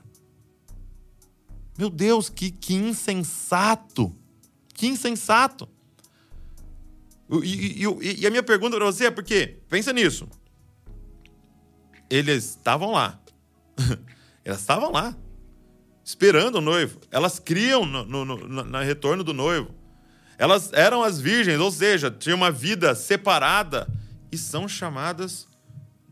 Meu 1.77 1.89
Deus, 1.89 2.29
que, 2.29 2.51
que 2.51 2.75
insensato! 2.75 4.15
Que 4.73 4.87
insensato! 4.87 5.67
E, 7.41 7.83
e, 7.83 8.21
e 8.21 8.27
a 8.27 8.29
minha 8.29 8.43
pergunta 8.43 8.75
para 8.75 8.85
você 8.85 9.05
é 9.05 9.11
porque, 9.11 9.59
pensa 9.69 9.93
nisso. 9.93 10.27
Eles 12.09 12.49
estavam 12.49 12.91
lá. 12.91 13.19
Elas 14.43 14.59
estavam 14.59 14.91
lá. 14.91 15.15
Esperando 16.03 16.55
o 16.55 16.61
noivo. 16.61 16.99
Elas 17.09 17.39
criam 17.39 17.85
no, 17.85 18.03
no, 18.03 18.25
no, 18.25 18.63
no 18.63 18.79
retorno 18.79 19.23
do 19.23 19.33
noivo. 19.33 19.73
Elas 20.37 20.73
eram 20.73 21.01
as 21.01 21.19
virgens, 21.19 21.59
ou 21.59 21.71
seja, 21.71 22.11
tinham 22.11 22.35
uma 22.35 22.51
vida 22.51 22.93
separada 22.93 23.87
e 24.31 24.37
são 24.37 24.67
chamadas 24.67 25.47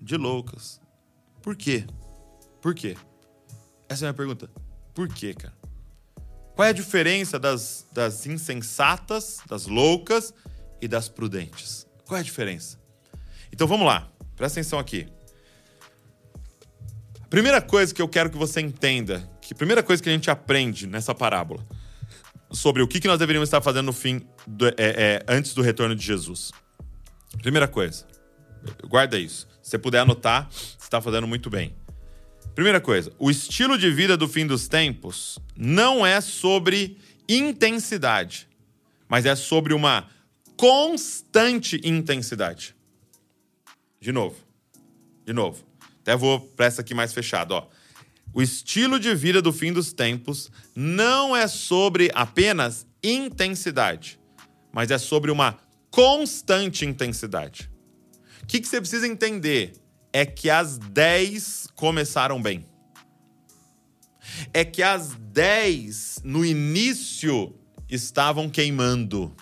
de 0.01 0.15
loucas. 0.15 0.79
Por 1.41 1.55
quê? 1.55 1.85
Por 2.61 2.73
quê? 2.73 2.95
Essa 3.89 4.05
é 4.05 4.07
a 4.07 4.11
minha 4.11 4.17
pergunta. 4.17 4.49
Por 4.93 5.07
quê, 5.09 5.33
cara? 5.33 5.53
Qual 6.55 6.65
é 6.65 6.69
a 6.69 6.73
diferença 6.73 7.39
das, 7.39 7.87
das 7.91 8.25
insensatas, 8.25 9.39
das 9.47 9.65
loucas 9.65 10.33
e 10.81 10.87
das 10.87 11.07
prudentes. 11.07 11.87
Qual 12.05 12.17
é 12.17 12.21
a 12.21 12.23
diferença? 12.23 12.79
Então 13.51 13.67
vamos 13.67 13.85
lá, 13.85 14.11
presta 14.35 14.59
atenção 14.59 14.79
aqui. 14.79 15.07
A 17.21 17.27
primeira 17.27 17.61
coisa 17.61 17.93
que 17.93 18.01
eu 18.01 18.07
quero 18.07 18.29
que 18.29 18.37
você 18.37 18.59
entenda, 18.59 19.29
que 19.41 19.53
a 19.53 19.57
primeira 19.57 19.83
coisa 19.83 20.01
que 20.01 20.09
a 20.09 20.11
gente 20.11 20.29
aprende 20.29 20.87
nessa 20.87 21.13
parábola, 21.13 21.65
sobre 22.51 22.81
o 22.81 22.87
que, 22.87 23.07
nós 23.07 23.19
deveríamos 23.19 23.47
estar 23.47 23.61
fazendo 23.61 23.85
no 23.87 23.93
fim, 23.93 24.21
do, 24.45 24.67
é, 24.67 24.73
é, 24.77 25.25
antes 25.27 25.53
do 25.53 25.61
retorno 25.61 25.95
de 25.95 26.05
Jesus. 26.05 26.51
Primeira 27.41 27.67
coisa, 27.67 28.05
guarda 28.87 29.17
isso. 29.17 29.47
Se 29.61 29.71
você 29.71 29.77
puder 29.77 29.99
anotar, 29.99 30.49
você 30.51 30.75
está 30.81 31.01
fazendo 31.01 31.27
muito 31.27 31.49
bem. 31.49 31.73
Primeira 32.53 32.81
coisa, 32.81 33.13
o 33.17 33.31
estilo 33.31 33.77
de 33.77 33.89
vida 33.89 34.17
do 34.17 34.27
fim 34.27 34.45
dos 34.45 34.67
tempos 34.67 35.39
não 35.55 36.05
é 36.05 36.19
sobre 36.19 36.97
intensidade, 37.29 38.47
mas 39.07 39.25
é 39.25 39.35
sobre 39.35 39.73
uma 39.73 40.07
constante 40.61 41.81
intensidade. 41.83 42.75
De 43.99 44.11
novo. 44.11 44.35
De 45.25 45.33
novo. 45.33 45.65
Até 46.01 46.15
vou 46.15 46.39
para 46.39 46.67
essa 46.67 46.81
aqui 46.81 46.93
mais 46.93 47.11
fechado, 47.11 47.55
ó. 47.55 47.67
O 48.31 48.43
estilo 48.43 48.99
de 48.99 49.15
vida 49.15 49.41
do 49.41 49.51
fim 49.51 49.73
dos 49.73 49.91
tempos 49.91 50.51
não 50.75 51.35
é 51.35 51.47
sobre 51.47 52.11
apenas 52.13 52.85
intensidade, 53.03 54.19
mas 54.71 54.91
é 54.91 54.99
sobre 54.99 55.31
uma 55.31 55.57
constante 55.89 56.85
intensidade. 56.85 57.67
O 58.43 58.45
que, 58.45 58.59
que 58.59 58.67
você 58.67 58.79
precisa 58.79 59.07
entender 59.07 59.73
é 60.13 60.27
que 60.27 60.47
as 60.47 60.77
10 60.77 61.69
começaram 61.73 62.39
bem. 62.39 62.63
É 64.53 64.63
que 64.63 64.83
as 64.83 65.15
10 65.15 66.21
no 66.23 66.45
início 66.45 67.51
estavam 67.89 68.47
queimando. 68.47 69.35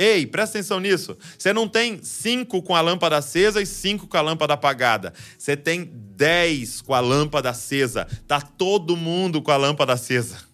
Ei, 0.00 0.26
presta 0.26 0.56
atenção 0.56 0.80
nisso. 0.80 1.14
Você 1.36 1.52
não 1.52 1.68
tem 1.68 2.02
cinco 2.02 2.62
com 2.62 2.74
a 2.74 2.80
lâmpada 2.80 3.18
acesa 3.18 3.60
e 3.60 3.66
cinco 3.66 4.06
com 4.06 4.16
a 4.16 4.22
lâmpada 4.22 4.54
apagada. 4.54 5.12
Você 5.36 5.54
tem 5.54 5.84
dez 5.92 6.80
com 6.80 6.94
a 6.94 7.00
lâmpada 7.00 7.50
acesa. 7.50 8.08
Tá 8.26 8.40
todo 8.40 8.96
mundo 8.96 9.42
com 9.42 9.50
a 9.50 9.58
lâmpada 9.58 9.92
acesa. 9.92 10.49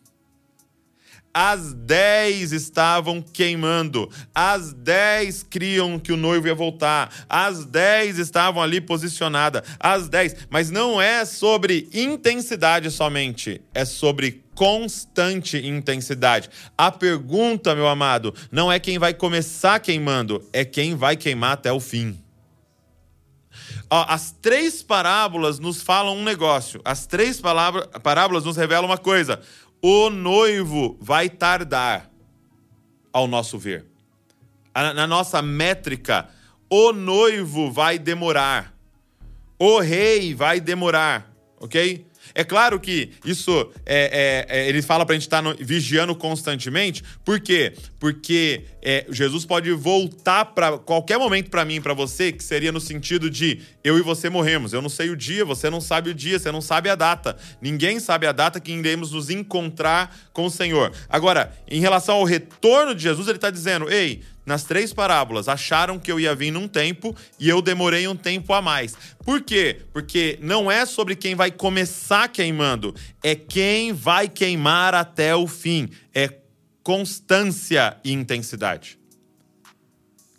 As 1.38 1.74
dez 1.74 2.50
estavam 2.50 3.20
queimando. 3.20 4.10
As 4.34 4.72
dez 4.72 5.42
criam 5.42 5.98
que 5.98 6.10
o 6.10 6.16
noivo 6.16 6.46
ia 6.46 6.54
voltar. 6.54 7.12
As 7.28 7.66
dez 7.66 8.18
estavam 8.18 8.62
ali 8.62 8.80
posicionadas. 8.80 9.62
As 9.78 10.08
dez. 10.08 10.34
Mas 10.48 10.70
não 10.70 10.98
é 10.98 11.26
sobre 11.26 11.90
intensidade 11.92 12.90
somente. 12.90 13.60
É 13.74 13.84
sobre 13.84 14.46
constante 14.54 15.58
intensidade. 15.58 16.48
A 16.78 16.90
pergunta, 16.90 17.74
meu 17.74 17.86
amado, 17.86 18.34
não 18.50 18.72
é 18.72 18.78
quem 18.78 18.98
vai 18.98 19.12
começar 19.12 19.78
queimando, 19.78 20.42
é 20.54 20.64
quem 20.64 20.94
vai 20.94 21.18
queimar 21.18 21.52
até 21.52 21.70
o 21.70 21.78
fim. 21.78 22.18
Ó, 23.88 24.04
as 24.08 24.32
três 24.32 24.82
parábolas 24.82 25.58
nos 25.58 25.80
falam 25.80 26.16
um 26.16 26.24
negócio. 26.24 26.80
As 26.84 27.06
três 27.06 27.40
parábolas 27.40 28.44
nos 28.44 28.56
revelam 28.56 28.86
uma 28.86 28.98
coisa 28.98 29.40
o 29.88 30.10
noivo 30.10 30.96
vai 31.00 31.30
tardar, 31.30 32.10
ao 33.12 33.28
nosso 33.28 33.56
ver. 33.56 33.86
Na 34.74 35.06
nossa 35.06 35.40
métrica, 35.40 36.28
o 36.68 36.92
noivo 36.92 37.70
vai 37.70 37.96
demorar. 37.96 38.74
O 39.56 39.78
rei 39.78 40.34
vai 40.34 40.58
demorar, 40.58 41.32
ok? 41.60 42.04
É 42.38 42.44
claro 42.44 42.78
que 42.78 43.12
isso 43.24 43.72
é, 43.86 44.44
é, 44.50 44.58
é 44.58 44.68
ele 44.68 44.82
fala 44.82 45.06
para 45.06 45.14
a 45.14 45.18
gente 45.18 45.26
estar 45.26 45.42
tá 45.42 45.56
vigiando 45.58 46.14
constantemente. 46.14 47.02
Por 47.24 47.40
quê? 47.40 47.72
Porque 47.98 48.64
é, 48.82 49.06
Jesus 49.08 49.46
pode 49.46 49.72
voltar 49.72 50.44
para 50.44 50.76
qualquer 50.76 51.16
momento 51.18 51.48
para 51.48 51.64
mim, 51.64 51.80
para 51.80 51.94
você, 51.94 52.30
que 52.30 52.44
seria 52.44 52.70
no 52.70 52.78
sentido 52.78 53.30
de 53.30 53.62
eu 53.82 53.96
e 53.98 54.02
você 54.02 54.28
morremos. 54.28 54.74
Eu 54.74 54.82
não 54.82 54.90
sei 54.90 55.08
o 55.08 55.16
dia, 55.16 55.46
você 55.46 55.70
não 55.70 55.80
sabe 55.80 56.10
o 56.10 56.14
dia, 56.14 56.38
você 56.38 56.52
não 56.52 56.60
sabe 56.60 56.90
a 56.90 56.94
data. 56.94 57.38
Ninguém 57.58 57.98
sabe 57.98 58.26
a 58.26 58.32
data 58.32 58.60
que 58.60 58.70
iremos 58.70 59.12
nos 59.12 59.30
encontrar 59.30 60.14
com 60.34 60.44
o 60.44 60.50
Senhor. 60.50 60.92
Agora, 61.08 61.56
em 61.66 61.80
relação 61.80 62.16
ao 62.16 62.24
retorno 62.24 62.94
de 62.94 63.02
Jesus, 63.02 63.28
ele 63.28 63.38
está 63.38 63.50
dizendo: 63.50 63.90
ei, 63.90 64.22
nas 64.46 64.62
três 64.62 64.92
parábolas, 64.92 65.48
acharam 65.48 65.98
que 65.98 66.10
eu 66.10 66.20
ia 66.20 66.34
vir 66.34 66.52
num 66.52 66.68
tempo 66.68 67.14
e 67.38 67.48
eu 67.48 67.60
demorei 67.60 68.06
um 68.06 68.14
tempo 68.14 68.54
a 68.54 68.62
mais. 68.62 68.96
Por 69.24 69.42
quê? 69.42 69.82
Porque 69.92 70.38
não 70.40 70.70
é 70.70 70.86
sobre 70.86 71.16
quem 71.16 71.34
vai 71.34 71.50
começar 71.50 72.28
queimando, 72.28 72.94
é 73.24 73.34
quem 73.34 73.92
vai 73.92 74.28
queimar 74.28 74.94
até 74.94 75.34
o 75.34 75.48
fim. 75.48 75.90
É 76.14 76.32
constância 76.84 77.96
e 78.04 78.12
intensidade. 78.12 78.96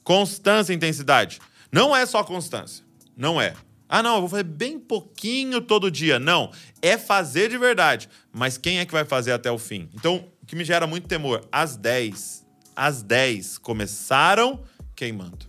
Constância 0.06 0.72
e 0.72 0.76
intensidade. 0.78 1.42
Não 1.70 1.94
é 1.94 2.06
só 2.06 2.24
constância. 2.24 2.86
Não 3.16 3.42
é. 3.42 3.54
Ah, 3.90 4.02
não, 4.02 4.16
eu 4.16 4.22
vou 4.22 4.30
fazer 4.30 4.44
bem 4.44 4.80
pouquinho 4.80 5.60
todo 5.60 5.92
dia. 5.92 6.18
Não. 6.18 6.52
É 6.82 6.98
fazer 6.98 7.50
de 7.50 7.58
verdade. 7.58 8.10
Mas 8.32 8.58
quem 8.58 8.80
é 8.80 8.86
que 8.86 8.92
vai 8.94 9.04
fazer 9.04 9.34
até 9.34 9.52
o 9.52 9.58
fim? 9.58 9.90
Então, 9.94 10.26
o 10.42 10.46
que 10.46 10.56
me 10.56 10.64
gera 10.64 10.88
muito 10.88 11.08
temor, 11.08 11.46
às 11.52 11.76
10 11.76 12.47
às 12.78 13.02
10 13.02 13.58
começaram 13.58 14.64
queimando. 14.96 15.48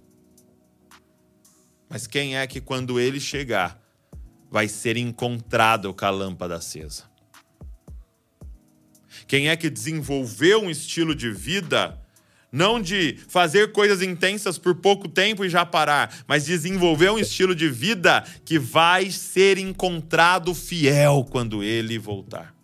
Mas 1.90 2.06
quem 2.06 2.38
é 2.38 2.46
que, 2.46 2.58
quando 2.58 2.98
ele 2.98 3.20
chegar, 3.20 3.78
vai 4.50 4.66
ser 4.66 4.96
encontrado 4.96 5.92
com 5.92 6.04
a 6.06 6.10
lâmpada 6.10 6.56
acesa? 6.56 7.04
Quem 9.26 9.50
é 9.50 9.56
que 9.56 9.68
desenvolveu 9.68 10.62
um 10.62 10.70
estilo 10.70 11.14
de 11.14 11.30
vida, 11.30 12.00
não 12.50 12.80
de 12.80 13.18
fazer 13.28 13.72
coisas 13.72 14.00
intensas 14.00 14.56
por 14.56 14.76
pouco 14.76 15.06
tempo 15.06 15.44
e 15.44 15.50
já 15.50 15.66
parar, 15.66 16.24
mas 16.26 16.46
desenvolver 16.46 17.10
um 17.10 17.18
estilo 17.18 17.54
de 17.54 17.68
vida 17.68 18.24
que 18.42 18.58
vai 18.58 19.10
ser 19.10 19.58
encontrado 19.58 20.54
fiel 20.54 21.26
quando 21.30 21.62
ele 21.62 21.98
voltar? 21.98 22.54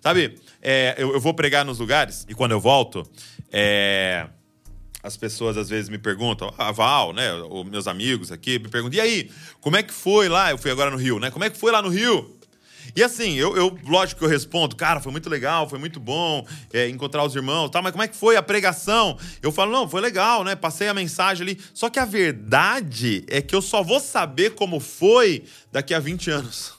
Sabe, 0.00 0.40
é, 0.62 0.94
eu, 0.98 1.12
eu, 1.12 1.20
vou 1.20 1.34
pregar 1.34 1.64
nos 1.64 1.78
lugares 1.78 2.26
e 2.28 2.34
quando 2.34 2.52
eu 2.52 2.60
volto, 2.60 3.08
é, 3.52 4.26
as 5.02 5.16
pessoas 5.16 5.56
às 5.56 5.68
vezes 5.68 5.88
me 5.88 5.98
perguntam, 5.98 6.52
a 6.58 6.70
Val, 6.70 7.12
né, 7.12 7.32
os 7.34 7.64
meus 7.64 7.86
amigos 7.86 8.30
aqui, 8.30 8.58
me 8.58 8.68
perguntam, 8.68 8.98
e 8.98 9.00
aí, 9.00 9.30
como 9.60 9.76
é 9.76 9.82
que 9.82 9.92
foi 9.92 10.28
lá? 10.28 10.50
Eu 10.50 10.58
fui 10.58 10.70
agora 10.70 10.90
no 10.90 10.96
Rio, 10.96 11.18
né? 11.18 11.30
Como 11.30 11.44
é 11.44 11.50
que 11.50 11.58
foi 11.58 11.72
lá 11.72 11.80
no 11.80 11.88
Rio? 11.88 12.38
E 12.94 13.02
assim, 13.02 13.34
eu, 13.34 13.56
eu 13.56 13.78
lógico 13.86 14.20
que 14.20 14.24
eu 14.24 14.28
respondo, 14.28 14.74
cara, 14.74 15.00
foi 15.00 15.12
muito 15.12 15.28
legal, 15.28 15.68
foi 15.68 15.78
muito 15.78 16.00
bom 16.00 16.46
é, 16.72 16.88
encontrar 16.88 17.24
os 17.24 17.34
irmãos, 17.34 17.70
tá? 17.70 17.80
Mas 17.80 17.92
como 17.92 18.02
é 18.02 18.08
que 18.08 18.16
foi 18.16 18.36
a 18.36 18.42
pregação? 18.42 19.16
Eu 19.42 19.52
falo, 19.52 19.70
não, 19.70 19.88
foi 19.88 20.00
legal, 20.00 20.44
né? 20.44 20.56
Passei 20.56 20.88
a 20.88 20.94
mensagem 20.94 21.42
ali. 21.42 21.60
Só 21.72 21.88
que 21.88 21.98
a 21.98 22.04
verdade 22.04 23.24
é 23.28 23.40
que 23.40 23.54
eu 23.54 23.62
só 23.62 23.82
vou 23.82 24.00
saber 24.00 24.54
como 24.54 24.80
foi 24.80 25.44
daqui 25.70 25.94
a 25.94 26.00
20 26.00 26.30
anos. 26.30 26.72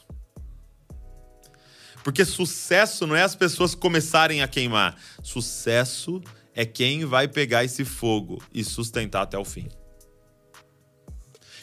Porque 2.04 2.26
sucesso 2.26 3.06
não 3.06 3.16
é 3.16 3.22
as 3.22 3.36
pessoas 3.36 3.76
começarem 3.76 4.42
a 4.42 4.48
queimar. 4.48 4.98
Sucesso 5.24 6.22
é 6.54 6.66
quem 6.66 7.06
vai 7.06 7.28
pegar 7.28 7.64
esse 7.64 7.86
fogo 7.86 8.42
e 8.54 8.64
sustentar 8.64 9.22
até 9.22 9.38
o 9.38 9.46
fim. 9.46 9.70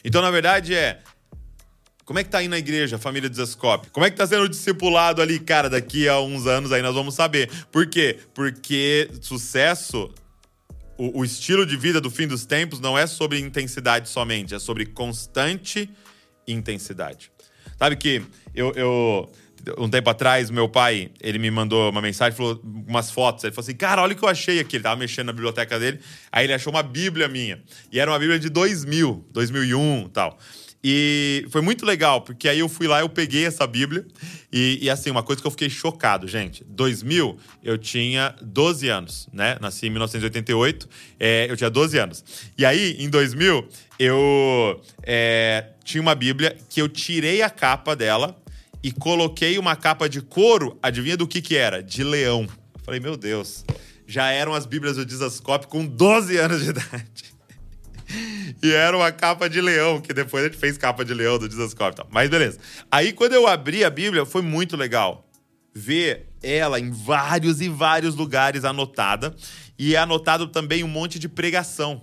Então, 0.04 0.22
na 0.22 0.30
verdade, 0.30 0.74
é. 0.74 1.02
Como 2.04 2.18
é 2.18 2.24
que 2.24 2.30
tá 2.30 2.38
aí 2.38 2.48
na 2.48 2.56
igreja, 2.56 2.96
a 2.96 2.98
família 2.98 3.28
Desascope? 3.28 3.90
Como 3.90 4.06
é 4.06 4.10
que 4.10 4.16
tá 4.16 4.26
sendo 4.26 4.48
discipulado 4.48 5.20
ali? 5.20 5.38
Cara, 5.38 5.68
daqui 5.68 6.08
a 6.08 6.18
uns 6.18 6.46
anos 6.46 6.72
aí 6.72 6.80
nós 6.80 6.94
vamos 6.94 7.14
saber. 7.14 7.50
Por 7.70 7.86
quê? 7.86 8.18
Porque 8.32 9.10
sucesso, 9.20 10.10
o, 10.96 11.20
o 11.20 11.24
estilo 11.24 11.66
de 11.66 11.76
vida 11.76 12.00
do 12.00 12.10
fim 12.10 12.26
dos 12.26 12.46
tempos 12.46 12.80
não 12.80 12.96
é 12.96 13.06
sobre 13.06 13.38
intensidade 13.38 14.08
somente, 14.08 14.54
é 14.54 14.58
sobre 14.58 14.86
constante 14.86 15.90
intensidade. 16.46 17.30
Sabe 17.78 17.94
que 17.96 18.22
eu, 18.54 18.72
eu 18.72 19.30
um 19.76 19.88
tempo 19.88 20.08
atrás, 20.08 20.50
meu 20.50 20.68
pai, 20.68 21.10
ele 21.20 21.38
me 21.38 21.50
mandou 21.50 21.90
uma 21.90 22.00
mensagem, 22.00 22.36
falou 22.36 22.60
umas 22.86 23.10
fotos. 23.10 23.44
Ele 23.44 23.52
falou 23.52 23.64
assim: 23.64 23.76
Cara, 23.76 24.02
olha 24.02 24.14
o 24.14 24.16
que 24.16 24.24
eu 24.24 24.28
achei 24.28 24.60
aqui. 24.60 24.76
Ele 24.76 24.82
tava 24.82 24.96
mexendo 24.96 25.26
na 25.26 25.32
biblioteca 25.32 25.78
dele. 25.78 26.00
Aí 26.30 26.46
ele 26.46 26.54
achou 26.54 26.72
uma 26.72 26.82
Bíblia 26.82 27.28
minha. 27.28 27.62
E 27.92 27.98
era 27.98 28.10
uma 28.10 28.18
Bíblia 28.18 28.38
de 28.38 28.48
2000, 28.48 29.26
2001 29.32 30.06
e 30.06 30.08
tal. 30.10 30.38
E 30.82 31.44
foi 31.50 31.60
muito 31.60 31.84
legal, 31.84 32.20
porque 32.20 32.48
aí 32.48 32.60
eu 32.60 32.68
fui 32.68 32.86
lá, 32.86 33.00
eu 33.00 33.08
peguei 33.08 33.44
essa 33.44 33.66
Bíblia. 33.66 34.06
E, 34.52 34.78
e, 34.80 34.88
assim, 34.88 35.10
uma 35.10 35.22
coisa 35.22 35.42
que 35.42 35.46
eu 35.46 35.50
fiquei 35.50 35.68
chocado, 35.68 36.28
gente. 36.28 36.64
2000, 36.64 37.36
eu 37.64 37.76
tinha 37.76 38.34
12 38.40 38.88
anos, 38.88 39.28
né? 39.32 39.58
Nasci 39.60 39.86
em 39.86 39.90
1988, 39.90 40.88
é, 41.18 41.46
eu 41.50 41.56
tinha 41.56 41.68
12 41.68 41.98
anos. 41.98 42.24
E 42.56 42.64
aí, 42.64 42.96
em 43.00 43.10
2000, 43.10 43.68
eu 43.98 44.80
é, 45.02 45.66
tinha 45.82 46.00
uma 46.00 46.14
Bíblia 46.14 46.56
que 46.68 46.80
eu 46.80 46.88
tirei 46.88 47.42
a 47.42 47.50
capa 47.50 47.96
dela 47.96 48.40
e 48.82 48.92
coloquei 48.92 49.58
uma 49.58 49.74
capa 49.76 50.08
de 50.08 50.20
couro, 50.20 50.78
adivinha 50.82 51.16
do 51.16 51.26
que 51.26 51.42
que 51.42 51.56
era? 51.56 51.82
De 51.82 52.04
leão. 52.04 52.46
falei, 52.84 53.00
meu 53.00 53.16
Deus, 53.16 53.64
já 54.06 54.30
eram 54.30 54.54
as 54.54 54.66
Bíblias 54.66 54.96
do 54.96 55.04
Dizascope 55.04 55.66
com 55.66 55.84
12 55.84 56.36
anos 56.38 56.62
de 56.62 56.70
idade. 56.70 57.24
e 58.62 58.72
era 58.72 58.96
uma 58.96 59.12
capa 59.12 59.48
de 59.48 59.60
leão, 59.60 60.00
que 60.00 60.14
depois 60.14 60.44
a 60.44 60.48
gente 60.48 60.58
fez 60.58 60.78
capa 60.78 61.04
de 61.04 61.12
leão 61.12 61.38
do 61.38 61.48
Dizascope. 61.48 62.02
Mas 62.10 62.30
beleza. 62.30 62.58
Aí 62.90 63.12
quando 63.12 63.34
eu 63.34 63.46
abri 63.46 63.84
a 63.84 63.90
Bíblia, 63.90 64.24
foi 64.24 64.42
muito 64.42 64.76
legal 64.76 65.28
ver 65.74 66.28
ela 66.42 66.78
em 66.80 66.90
vários 66.90 67.60
e 67.60 67.68
vários 67.68 68.14
lugares 68.14 68.64
anotada. 68.64 69.34
E 69.78 69.94
é 69.94 69.98
anotado 69.98 70.48
também 70.48 70.82
um 70.82 70.88
monte 70.88 71.18
de 71.18 71.28
pregação. 71.28 72.00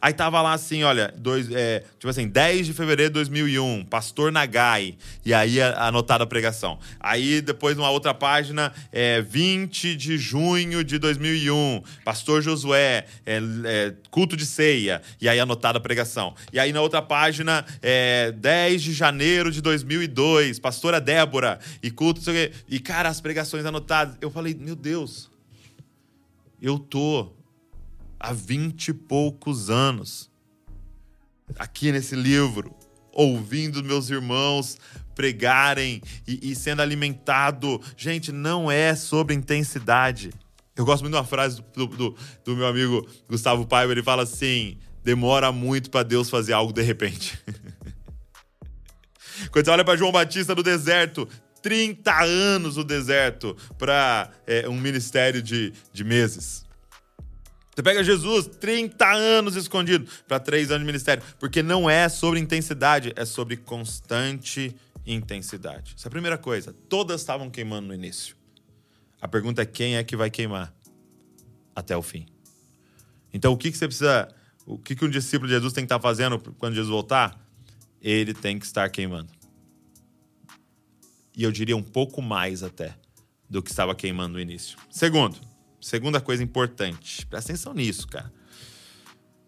Aí 0.00 0.12
tava 0.12 0.40
lá 0.40 0.52
assim, 0.52 0.82
olha, 0.82 1.12
dois, 1.16 1.50
é, 1.50 1.84
tipo 1.98 2.08
assim, 2.08 2.28
10 2.28 2.66
de 2.66 2.72
fevereiro 2.72 3.10
de 3.10 3.14
2001, 3.14 3.84
Pastor 3.84 4.32
Nagai, 4.32 4.96
e 5.24 5.34
aí 5.34 5.60
anotada 5.60 6.24
a 6.24 6.26
pregação. 6.26 6.78
Aí 6.98 7.40
depois 7.40 7.76
numa 7.76 7.90
outra 7.90 8.14
página, 8.14 8.72
é, 8.90 9.20
20 9.20 9.96
de 9.96 10.18
junho 10.18 10.82
de 10.82 10.98
2001, 10.98 11.82
Pastor 12.04 12.42
Josué, 12.42 13.06
é, 13.26 13.40
é, 13.64 13.94
culto 14.10 14.36
de 14.36 14.46
ceia, 14.46 15.02
e 15.20 15.28
aí 15.28 15.38
anotada 15.38 15.78
a 15.78 15.80
pregação. 15.80 16.34
E 16.52 16.58
aí 16.58 16.72
na 16.72 16.80
outra 16.80 17.02
página, 17.02 17.64
é, 17.82 18.32
10 18.32 18.82
de 18.82 18.92
janeiro 18.92 19.50
de 19.50 19.60
2002, 19.60 20.58
Pastora 20.58 21.00
Débora, 21.00 21.58
e 21.82 21.90
culto, 21.90 22.20
e 22.68 22.80
cara, 22.80 23.08
as 23.08 23.20
pregações 23.20 23.64
anotadas. 23.64 24.16
Eu 24.20 24.30
falei, 24.30 24.54
meu 24.54 24.74
Deus, 24.74 25.30
eu 26.60 26.78
tô 26.78 27.32
há 28.18 28.32
vinte 28.32 28.88
e 28.88 28.94
poucos 28.94 29.70
anos, 29.70 30.30
aqui 31.58 31.92
nesse 31.92 32.14
livro, 32.14 32.74
ouvindo 33.12 33.82
meus 33.82 34.10
irmãos 34.10 34.76
pregarem 35.14 36.02
e, 36.26 36.50
e, 36.50 36.54
sendo 36.54 36.82
alimentado. 36.82 37.80
Gente, 37.96 38.32
não 38.32 38.70
é 38.70 38.94
sobre 38.94 39.34
intensidade. 39.34 40.30
Eu 40.76 40.84
gosto 40.84 41.02
muito 41.02 41.12
de 41.12 41.18
uma 41.18 41.24
frase 41.24 41.62
do, 41.72 41.86
do, 41.86 42.16
do 42.44 42.56
meu 42.56 42.66
amigo 42.66 43.06
Gustavo 43.28 43.66
Paiva, 43.66 43.92
ele 43.92 44.02
fala 44.02 44.24
assim: 44.24 44.76
demora 45.04 45.52
muito 45.52 45.90
para 45.90 46.02
Deus 46.02 46.28
fazer 46.28 46.52
algo 46.52 46.72
de 46.72 46.82
repente. 46.82 47.38
Quando 49.50 49.64
você 49.64 49.70
olha 49.70 49.84
para 49.84 49.96
João 49.96 50.12
Batista 50.12 50.54
no 50.54 50.62
deserto, 50.62 51.28
30 51.62 52.22
anos 52.22 52.76
no 52.76 52.84
deserto 52.84 53.56
para 53.78 54.30
é, 54.46 54.68
um 54.68 54.78
ministério 54.78 55.42
de, 55.42 55.72
de 55.92 56.04
meses. 56.04 56.64
Você 57.74 57.82
pega 57.82 58.04
Jesus, 58.04 58.46
30 58.46 59.12
anos 59.12 59.56
escondido, 59.56 60.08
para 60.28 60.38
3 60.38 60.70
anos 60.70 60.80
de 60.80 60.86
ministério. 60.86 61.22
Porque 61.40 61.62
não 61.62 61.90
é 61.90 62.08
sobre 62.08 62.38
intensidade, 62.38 63.12
é 63.16 63.24
sobre 63.24 63.56
constante 63.56 64.74
intensidade. 65.04 65.94
Essa 65.96 66.06
é 66.06 66.08
a 66.08 66.10
primeira 66.10 66.38
coisa. 66.38 66.72
Todas 66.88 67.20
estavam 67.20 67.50
queimando 67.50 67.88
no 67.88 67.94
início. 67.94 68.36
A 69.20 69.26
pergunta 69.26 69.62
é 69.62 69.66
quem 69.66 69.96
é 69.96 70.04
que 70.04 70.16
vai 70.16 70.30
queimar 70.30 70.72
até 71.74 71.96
o 71.96 72.02
fim. 72.02 72.26
Então, 73.32 73.52
o 73.52 73.56
que, 73.56 73.72
que 73.72 73.76
você 73.76 73.86
precisa. 73.86 74.32
O 74.66 74.78
que, 74.78 74.94
que 74.94 75.04
um 75.04 75.10
discípulo 75.10 75.48
de 75.48 75.54
Jesus 75.54 75.72
tem 75.72 75.82
que 75.82 75.86
estar 75.86 76.00
fazendo 76.00 76.38
quando 76.58 76.74
Jesus 76.74 76.90
voltar? 76.90 77.38
Ele 78.00 78.32
tem 78.32 78.58
que 78.58 78.64
estar 78.64 78.88
queimando. 78.88 79.30
E 81.36 81.42
eu 81.42 81.50
diria 81.50 81.76
um 81.76 81.82
pouco 81.82 82.22
mais 82.22 82.62
até 82.62 82.94
do 83.50 83.62
que 83.62 83.70
estava 83.70 83.94
queimando 83.94 84.34
no 84.34 84.40
início. 84.40 84.78
Segundo, 84.90 85.36
Segunda 85.84 86.18
coisa 86.18 86.42
importante, 86.42 87.26
presta 87.26 87.52
atenção 87.52 87.74
nisso, 87.74 88.08
cara. 88.08 88.32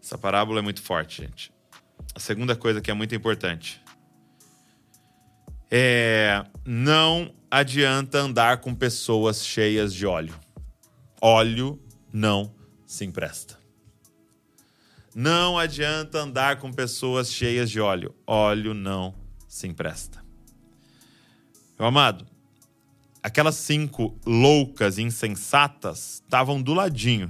Essa 0.02 0.18
parábola 0.18 0.58
é 0.58 0.62
muito 0.62 0.82
forte, 0.82 1.22
gente. 1.22 1.50
A 2.14 2.20
segunda 2.20 2.54
coisa 2.54 2.78
que 2.78 2.90
é 2.90 2.94
muito 2.94 3.14
importante 3.14 3.82
é 5.70 6.44
não 6.62 7.34
adianta 7.50 8.18
andar 8.18 8.58
com 8.58 8.74
pessoas 8.74 9.46
cheias 9.46 9.94
de 9.94 10.04
óleo. 10.04 10.38
Óleo 11.22 11.82
não 12.12 12.54
se 12.84 13.06
empresta. 13.06 13.58
Não 15.14 15.58
adianta 15.58 16.18
andar 16.18 16.58
com 16.58 16.70
pessoas 16.70 17.32
cheias 17.32 17.70
de 17.70 17.80
óleo. 17.80 18.14
Óleo 18.26 18.74
não 18.74 19.14
se 19.48 19.66
empresta. 19.66 20.22
Meu 21.78 21.88
amado, 21.88 22.26
aquelas 23.26 23.56
cinco 23.56 24.16
loucas 24.24 24.98
insensatas 24.98 26.22
estavam 26.24 26.62
do 26.62 26.72
ladinho. 26.72 27.28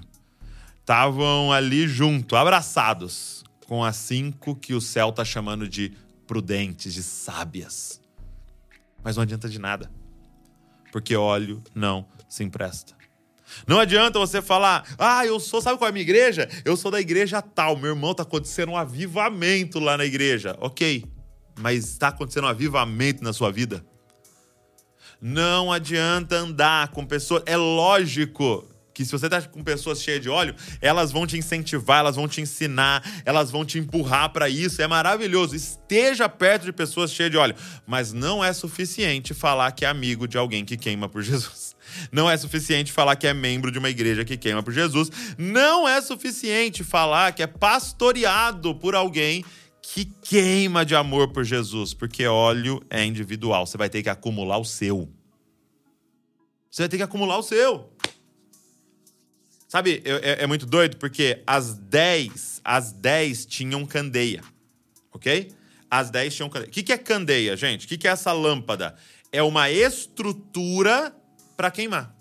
Estavam 0.78 1.50
ali 1.50 1.88
junto, 1.88 2.37
abraçados, 2.37 3.42
com 3.66 3.82
as 3.82 3.96
cinco 3.96 4.54
que 4.54 4.74
o 4.74 4.80
céu 4.80 5.09
está 5.09 5.24
chamando 5.24 5.66
de 5.66 5.94
prudentes, 6.26 6.92
de 6.92 7.02
sábias. 7.02 7.98
Mas 9.02 9.16
não 9.16 9.22
adianta 9.22 9.48
de 9.48 9.59
nada. 9.59 9.90
Porque 10.92 11.16
óleo 11.16 11.62
não 11.74 12.06
se 12.28 12.44
empresta. 12.44 12.94
Não 13.66 13.80
adianta 13.80 14.18
você 14.18 14.42
falar, 14.42 14.85
ah, 14.98 15.24
eu 15.24 15.40
sou, 15.40 15.62
sabe 15.62 15.78
qual 15.78 15.88
é 15.88 15.90
a 15.90 15.92
minha 15.92 16.02
igreja? 16.02 16.46
Eu 16.62 16.76
sou 16.76 16.90
da 16.90 17.00
igreja 17.00 17.40
tal, 17.40 17.74
meu 17.74 17.92
irmão, 17.92 18.12
tá 18.12 18.22
acontecendo 18.22 18.72
um 18.72 18.76
avivamento 18.76 19.78
lá 19.78 19.96
na 19.96 20.04
igreja. 20.04 20.59
Ok, 20.61 21.06
mas 21.59 21.88
está 21.88 22.09
acontecendo 22.09 22.44
um 22.44 22.48
avivamento 22.48 23.24
na 23.24 23.32
sua 23.32 23.50
vida? 23.50 23.82
Não 25.20 25.72
adianta 25.72 26.37
andar 26.37 26.88
com 26.88 27.05
pessoas. 27.05 27.42
É 27.46 27.57
lógico 27.57 28.68
que 28.96 29.05
se 29.05 29.12
você 29.12 29.29
tá 29.29 29.42
com 29.42 29.62
pessoas 29.62 30.00
cheias 30.00 30.22
de 30.22 30.31
óleo, 30.31 30.55
elas 30.81 31.12
vão 31.12 31.26
te 31.26 31.37
incentivar, 31.37 31.98
elas 31.98 32.16
vão 32.16 32.26
te 32.26 32.40
ensinar, 32.40 33.05
elas 33.26 33.50
vão 33.50 33.62
te 33.62 33.79
empurrar 33.79 34.31
para 34.31 34.48
isso. 34.48 34.81
É 34.81 34.87
maravilhoso. 34.87 35.55
Esteja 35.55 36.31
perto 36.31 36.64
de 36.64 36.72
pessoas 36.72 37.12
cheias 37.12 37.31
de 37.31 37.37
óleo, 37.37 37.55
mas 37.87 38.14
não 38.14 38.42
é 38.42 38.55
suficiente 38.55 39.35
falar 39.35 39.72
que 39.72 39.85
é 39.85 39.88
amigo 39.88 40.26
de 40.26 40.38
alguém 40.38 40.64
que 40.64 40.79
queima 40.79 41.11
por 41.11 41.20
Jesus. 41.22 41.76
Não 42.11 42.29
é 42.29 42.38
suficiente 42.38 42.90
falar 42.90 43.16
que 43.16 43.26
é 43.26 43.35
membro 43.35 43.70
de 43.70 43.79
uma 43.79 43.90
igreja 43.90 44.24
que 44.24 44.37
queima 44.37 44.62
por 44.62 44.72
Jesus. 44.72 45.11
Não 45.37 45.87
é 45.87 46.00
suficiente 46.00 46.83
falar 46.83 47.33
que 47.33 47.42
é 47.42 47.46
pastoreado 47.46 48.74
por 48.74 48.94
alguém 48.94 49.44
que 49.92 50.05
queima 50.05 50.85
de 50.85 50.96
amor 50.96 51.29
por 51.29 51.44
Jesus, 51.44 51.94
porque 51.94 52.27
óleo 52.27 52.83
é 52.90 53.05
individual. 53.05 53.66
Você 53.66 53.79
vai 53.79 53.88
ter 53.88 54.03
que 54.03 54.09
acumular 54.09 54.59
o 54.59 54.64
seu. 54.64 55.09
Você 56.70 56.83
vai 56.83 56.88
ter 56.88 56.96
que 56.96 57.03
acumular 57.03 57.38
o 57.38 57.42
seu. 57.42 57.90
Sabe, 59.68 60.03
é, 60.05 60.42
é 60.42 60.46
muito 60.46 60.66
doido 60.66 60.96
porque 60.96 61.42
as 61.46 61.75
10, 61.75 62.61
as 62.64 62.92
10 62.92 63.46
tinham 63.46 63.87
candeia, 63.87 64.42
ok? 65.12 65.53
As 65.90 66.11
10 66.11 66.35
tinham 66.35 66.51
candeia. 66.51 66.68
O 66.68 66.72
que, 66.72 66.83
que 66.83 66.92
é 66.92 66.99
candeia, 66.99 67.57
gente? 67.57 67.87
O 67.87 67.88
que, 67.88 67.96
que 67.96 68.09
é 68.09 68.11
essa 68.11 68.33
lâmpada? 68.33 68.96
É 69.31 69.42
uma 69.42 69.70
estrutura 69.70 71.14
para 71.57 71.70
queimar. 71.70 72.14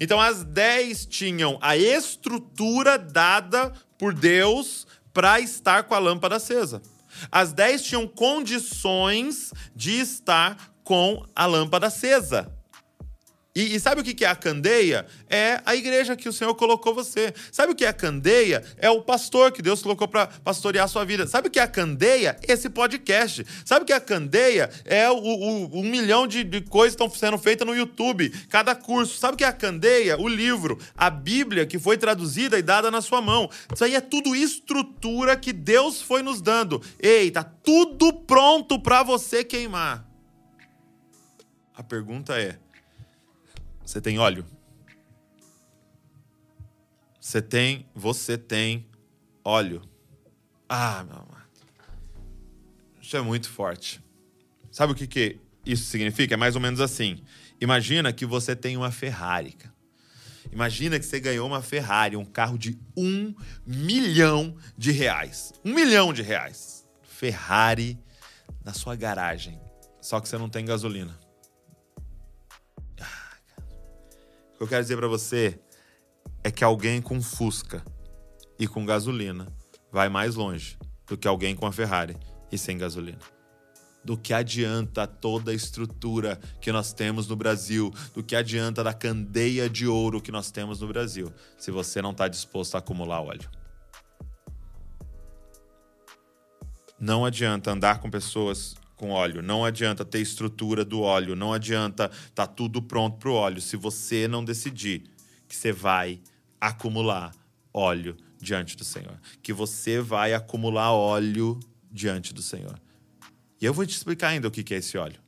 Então, 0.00 0.20
as 0.20 0.44
10 0.44 1.06
tinham 1.06 1.58
a 1.60 1.76
estrutura 1.76 2.98
dada 2.98 3.72
por 3.98 4.12
Deus 4.12 4.86
para 5.14 5.40
estar 5.40 5.84
com 5.84 5.94
a 5.94 5.98
lâmpada 5.98 6.36
acesa. 6.36 6.82
As 7.30 7.52
dez 7.52 7.82
tinham 7.82 8.06
condições 8.06 9.52
de 9.74 9.92
estar 9.92 10.74
com 10.82 11.24
a 11.34 11.46
lâmpada 11.46 11.86
acesa. 11.86 12.53
E, 13.56 13.76
e, 13.76 13.80
sabe 13.80 14.00
o 14.00 14.04
que 14.04 14.24
é 14.24 14.28
a 14.28 14.34
candeia? 14.34 15.06
É 15.30 15.60
a 15.64 15.76
igreja 15.76 16.16
que 16.16 16.28
o 16.28 16.32
Senhor 16.32 16.52
colocou 16.56 16.92
você. 16.92 17.32
Sabe 17.52 17.72
o 17.72 17.76
que 17.76 17.84
é 17.84 17.88
a 17.88 17.92
candeia? 17.92 18.64
É 18.78 18.90
o 18.90 19.00
pastor 19.00 19.52
que 19.52 19.62
Deus 19.62 19.80
colocou 19.80 20.08
para 20.08 20.26
pastorear 20.26 20.86
a 20.86 20.88
sua 20.88 21.04
vida. 21.04 21.24
Sabe 21.28 21.46
o 21.46 21.50
que 21.50 21.60
é 21.60 21.62
a 21.62 21.68
candeia? 21.68 22.36
Esse 22.48 22.68
podcast. 22.68 23.46
Sabe 23.64 23.84
o 23.84 23.86
que 23.86 23.92
é 23.92 23.96
a 23.96 24.00
candeia? 24.00 24.68
É 24.84 25.08
o, 25.08 25.14
o 25.14 25.80
um 25.80 25.84
milhão 25.84 26.26
de, 26.26 26.42
de 26.42 26.62
coisas 26.62 26.96
que 26.96 27.04
estão 27.04 27.16
sendo 27.16 27.38
feitas 27.38 27.64
no 27.64 27.76
YouTube, 27.76 28.28
cada 28.48 28.74
curso. 28.74 29.18
Sabe 29.18 29.34
o 29.34 29.36
que 29.36 29.44
é 29.44 29.48
a 29.48 29.52
candeia? 29.52 30.20
O 30.20 30.26
livro, 30.26 30.76
a 30.96 31.08
Bíblia 31.08 31.64
que 31.64 31.78
foi 31.78 31.96
traduzida 31.96 32.58
e 32.58 32.62
dada 32.62 32.90
na 32.90 33.00
sua 33.00 33.22
mão. 33.22 33.48
Isso 33.72 33.84
aí 33.84 33.94
é 33.94 34.00
tudo 34.00 34.34
estrutura 34.34 35.36
que 35.36 35.52
Deus 35.52 36.02
foi 36.02 36.24
nos 36.24 36.42
dando. 36.42 36.82
Ei, 36.98 37.30
tá 37.30 37.44
tudo 37.44 38.12
pronto 38.12 38.80
para 38.80 39.04
você 39.04 39.44
queimar. 39.44 40.04
A 41.76 41.84
pergunta 41.84 42.36
é 42.36 42.58
você 43.94 44.00
tem 44.00 44.18
óleo? 44.18 44.44
Você 47.20 47.40
tem, 47.40 47.86
você 47.94 48.36
tem 48.36 48.88
óleo. 49.44 49.82
Ah, 50.68 51.04
meu 51.04 51.14
amado. 51.14 51.44
Isso 53.00 53.16
é 53.16 53.20
muito 53.20 53.48
forte. 53.48 54.02
Sabe 54.68 54.92
o 54.92 54.96
que, 54.96 55.06
que 55.06 55.38
isso 55.64 55.84
significa? 55.84 56.34
É 56.34 56.36
mais 56.36 56.56
ou 56.56 56.60
menos 56.60 56.80
assim. 56.80 57.22
Imagina 57.60 58.12
que 58.12 58.26
você 58.26 58.56
tem 58.56 58.76
uma 58.76 58.90
Ferrari. 58.90 59.56
Imagina 60.50 60.98
que 60.98 61.06
você 61.06 61.20
ganhou 61.20 61.46
uma 61.46 61.62
Ferrari, 61.62 62.16
um 62.16 62.24
carro 62.24 62.58
de 62.58 62.76
um 62.96 63.32
milhão 63.64 64.56
de 64.76 64.90
reais. 64.90 65.52
Um 65.64 65.72
milhão 65.72 66.12
de 66.12 66.22
reais. 66.22 66.84
Ferrari 67.04 67.96
na 68.64 68.72
sua 68.72 68.96
garagem. 68.96 69.60
Só 70.00 70.18
que 70.18 70.28
você 70.28 70.36
não 70.36 70.48
tem 70.48 70.64
gasolina. 70.64 71.16
O 74.54 74.56
que 74.56 74.62
eu 74.62 74.68
quero 74.68 74.82
dizer 74.82 74.96
para 74.96 75.08
você 75.08 75.58
é 76.44 76.50
que 76.50 76.62
alguém 76.62 77.02
com 77.02 77.20
Fusca 77.20 77.84
e 78.56 78.68
com 78.68 78.86
gasolina 78.86 79.52
vai 79.90 80.08
mais 80.08 80.36
longe 80.36 80.78
do 81.08 81.16
que 81.16 81.26
alguém 81.26 81.56
com 81.56 81.66
a 81.66 81.72
Ferrari 81.72 82.16
e 82.52 82.56
sem 82.56 82.78
gasolina. 82.78 83.18
Do 84.04 84.16
que 84.16 84.32
adianta 84.32 85.08
toda 85.08 85.50
a 85.50 85.54
estrutura 85.54 86.38
que 86.60 86.70
nós 86.70 86.92
temos 86.92 87.26
no 87.26 87.34
Brasil, 87.34 87.92
do 88.14 88.22
que 88.22 88.36
adianta 88.36 88.84
da 88.84 88.94
candeia 88.94 89.68
de 89.68 89.88
ouro 89.88 90.20
que 90.20 90.30
nós 90.30 90.52
temos 90.52 90.80
no 90.80 90.86
Brasil, 90.86 91.32
se 91.58 91.72
você 91.72 92.00
não 92.00 92.12
está 92.12 92.28
disposto 92.28 92.76
a 92.76 92.78
acumular 92.78 93.22
óleo. 93.22 93.50
Não 97.00 97.24
adianta 97.24 97.72
andar 97.72 97.98
com 97.98 98.08
pessoas 98.08 98.76
com 99.04 99.10
óleo. 99.10 99.42
Não 99.42 99.62
adianta 99.62 100.02
ter 100.02 100.20
estrutura 100.20 100.82
do 100.82 101.02
óleo, 101.02 101.36
não 101.36 101.52
adianta 101.52 102.10
tá 102.34 102.46
tudo 102.46 102.80
pronto 102.80 103.18
para 103.18 103.28
o 103.28 103.34
óleo 103.34 103.60
se 103.60 103.76
você 103.76 104.26
não 104.26 104.42
decidir 104.42 105.04
que 105.46 105.54
você 105.54 105.70
vai 105.72 106.22
acumular 106.58 107.32
óleo 107.72 108.16
diante 108.40 108.74
do 108.78 108.84
Senhor, 108.84 109.20
que 109.42 109.52
você 109.52 110.00
vai 110.00 110.32
acumular 110.32 110.92
óleo 110.92 111.60
diante 111.92 112.32
do 112.32 112.40
Senhor. 112.40 112.80
E 113.60 113.66
eu 113.66 113.74
vou 113.74 113.84
te 113.84 113.94
explicar 113.94 114.28
ainda 114.28 114.48
o 114.48 114.50
que 114.50 114.72
é 114.72 114.78
esse 114.78 114.96
óleo. 114.96 115.20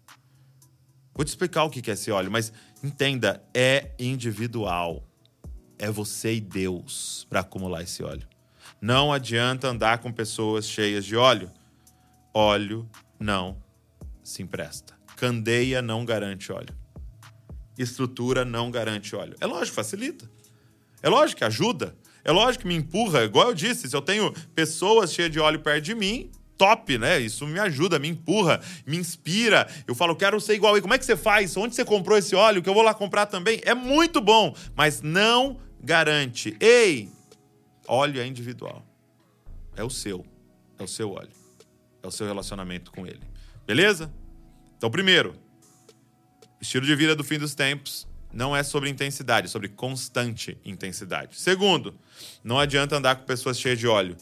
Vou 1.15 1.25
te 1.25 1.29
explicar 1.29 1.65
o 1.65 1.71
que 1.71 1.91
é 1.91 1.93
esse 1.93 2.11
óleo, 2.11 2.31
mas 2.31 2.51
entenda, 2.83 3.45
é 3.53 3.91
individual. 3.99 5.07
É 5.79 5.91
você 5.91 6.35
e 6.35 6.41
Deus 6.41 7.27
para 7.29 7.41
acumular 7.41 7.83
esse 7.83 8.03
óleo. 8.03 8.27
Não 8.81 9.13
adianta 9.13 9.69
andar 9.69 9.99
com 9.99 10.11
pessoas 10.11 10.67
cheias 10.67 11.05
de 11.05 11.15
óleo. 11.15 11.51
Óleo 12.33 12.89
não 13.19 13.66
se 14.27 14.43
empresta. 14.43 14.99
Candeia 15.17 15.81
não 15.81 16.05
garante 16.05 16.51
óleo. 16.51 16.75
Estrutura 17.79 18.45
não 18.45 18.71
garante 18.71 19.15
óleo. 19.15 19.37
É 19.41 19.47
lógico, 19.47 19.77
facilita. 19.77 20.29
É 21.03 21.09
lógico 21.09 21.39
que 21.39 21.45
ajuda. 21.45 21.97
É 22.25 22.33
lógico 22.33 22.63
que 22.63 22.69
me 22.69 22.75
empurra. 22.75 23.25
Igual 23.25 23.49
eu 23.49 23.55
disse, 23.55 23.89
se 23.89 23.95
eu 23.95 24.03
tenho 24.03 24.33
pessoas 24.55 25.13
cheias 25.13 25.31
de 25.31 25.39
óleo 25.39 25.61
perto 25.61 25.85
de 25.85 25.95
mim, 25.95 26.31
top, 26.59 26.99
né? 26.99 27.21
Isso 27.21 27.47
me 27.47 27.61
ajuda, 27.61 27.99
me 27.99 28.09
empurra, 28.09 28.61
me 28.85 28.97
inspira. 28.97 29.69
Eu 29.87 29.95
falo, 29.95 30.17
quero 30.17 30.41
ser 30.41 30.55
igual. 30.55 30.77
E 30.77 30.81
como 30.81 30.95
é 30.95 30.99
que 30.99 31.05
você 31.05 31.17
faz? 31.17 31.57
Onde 31.57 31.77
você 31.77 31.85
comprou 31.85 32.19
esse 32.19 32.35
óleo? 32.35 32.63
Que 32.63 32.69
eu 32.69 32.75
vou 32.75 32.83
lá 32.83 32.93
comprar 32.93 33.27
também. 33.27 33.61
É 33.65 33.75
muito 33.75 34.21
bom, 34.21 34.57
mas 34.75 35.01
não 35.01 35.61
garante. 35.81 36.57
Ei, 36.59 37.09
óleo 37.87 38.21
é 38.21 38.27
individual. 38.27 38.85
É 39.77 39.85
o 39.85 39.91
seu. 39.91 40.27
É 40.79 40.83
o 40.83 40.89
seu 40.89 41.13
óleo 41.13 41.47
é 42.07 42.09
o 42.09 42.11
seu 42.11 42.27
relacionamento 42.27 42.91
com 42.91 43.07
Ele. 43.07 43.21
Beleza? 43.67 44.13
Então, 44.77 44.91
primeiro, 44.91 45.35
estilo 46.61 46.87
de 46.87 46.95
vida 46.95 47.17
do 47.17 47.25
fim 47.25 47.39
dos 47.39 47.55
tempos 47.55 48.07
não 48.33 48.55
é 48.55 48.63
sobre 48.63 48.91
intensidade, 48.91 49.47
é 49.47 49.51
sobre 49.51 49.69
constante 49.69 50.59
intensidade. 50.65 51.39
Segundo, 51.39 51.99
não 52.45 52.59
adianta 52.59 52.97
andar 52.97 53.17
com 53.17 53.25
pessoas 53.25 53.59
cheias 53.59 53.79
de 53.79 53.89
óleo. 53.89 54.17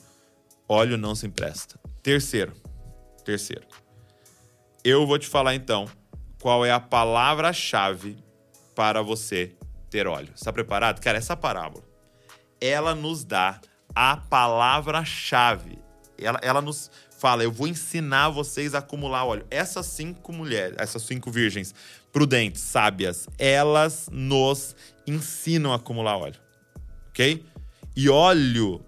Óleo 0.69 0.97
não 0.97 1.15
se 1.15 1.27
empresta. 1.27 1.79
Terceiro, 2.03 2.55
terceiro, 3.25 3.67
eu 4.83 5.07
vou 5.07 5.19
te 5.19 5.27
falar 5.27 5.55
então 5.55 5.89
qual 6.41 6.65
é 6.65 6.71
a 6.71 6.81
palavra-chave 6.81 8.17
para 8.75 9.03
você 9.03 9.55
ter 9.91 10.07
óleo. 10.07 10.33
Está 10.35 10.53
preparado? 10.53 11.01
Cara, 11.01 11.19
essa 11.19 11.37
parábola, 11.37 11.85
ela 12.61 12.95
nos 12.95 13.25
dá 13.25 13.61
a 13.95 14.17
palavra-chave. 14.17 15.79
Ela, 16.19 16.39
ela 16.43 16.61
nos 16.61 16.91
fala: 17.25 17.43
Eu 17.43 17.51
vou 17.51 17.67
ensinar 17.67 18.29
vocês 18.29 18.75
a 18.75 18.81
acumular 18.81 19.25
óleo. 19.25 19.47
Essas 19.51 19.87
cinco 19.87 20.31
mulheres, 20.31 20.77
essas 20.79 21.05
cinco 21.05 21.31
virgens 21.31 21.75
prudentes, 22.13 22.61
sábias, 22.61 23.27
elas 23.39 24.11
nos 24.13 24.77
ensinam 25.07 25.73
a 25.73 25.77
acumular 25.77 26.19
óleo. 26.19 26.39
Ok? 27.09 27.43
E 27.97 28.11
óleo, 28.11 28.85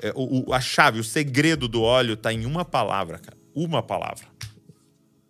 é, 0.00 0.12
o, 0.14 0.54
a 0.54 0.60
chave, 0.60 1.00
o 1.00 1.04
segredo 1.04 1.66
do 1.66 1.82
óleo 1.82 2.14
está 2.14 2.32
em 2.32 2.46
uma 2.46 2.64
palavra, 2.64 3.18
cara. 3.18 3.36
Uma 3.52 3.82
palavra. 3.82 4.24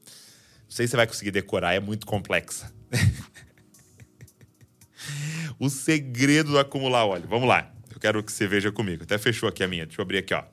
Não 0.04 0.68
sei 0.68 0.86
se 0.86 0.90
você 0.90 0.98
vai 0.98 1.06
conseguir 1.06 1.30
decorar, 1.30 1.72
é 1.72 1.80
muito 1.80 2.04
complexa. 2.04 2.70
o 5.58 5.70
segredo 5.70 6.50
do 6.50 6.58
acumular 6.58 7.06
óleo. 7.06 7.26
Vamos 7.26 7.48
lá. 7.48 7.72
Eu 7.90 7.98
quero 7.98 8.22
que 8.22 8.30
você 8.30 8.46
veja 8.46 8.70
comigo. 8.70 9.04
Até 9.04 9.16
fechou 9.16 9.48
aqui 9.48 9.64
a 9.64 9.68
minha. 9.68 9.86
Deixa 9.86 9.98
eu 9.98 10.02
abrir 10.02 10.18
aqui, 10.18 10.34
ó. 10.34 10.44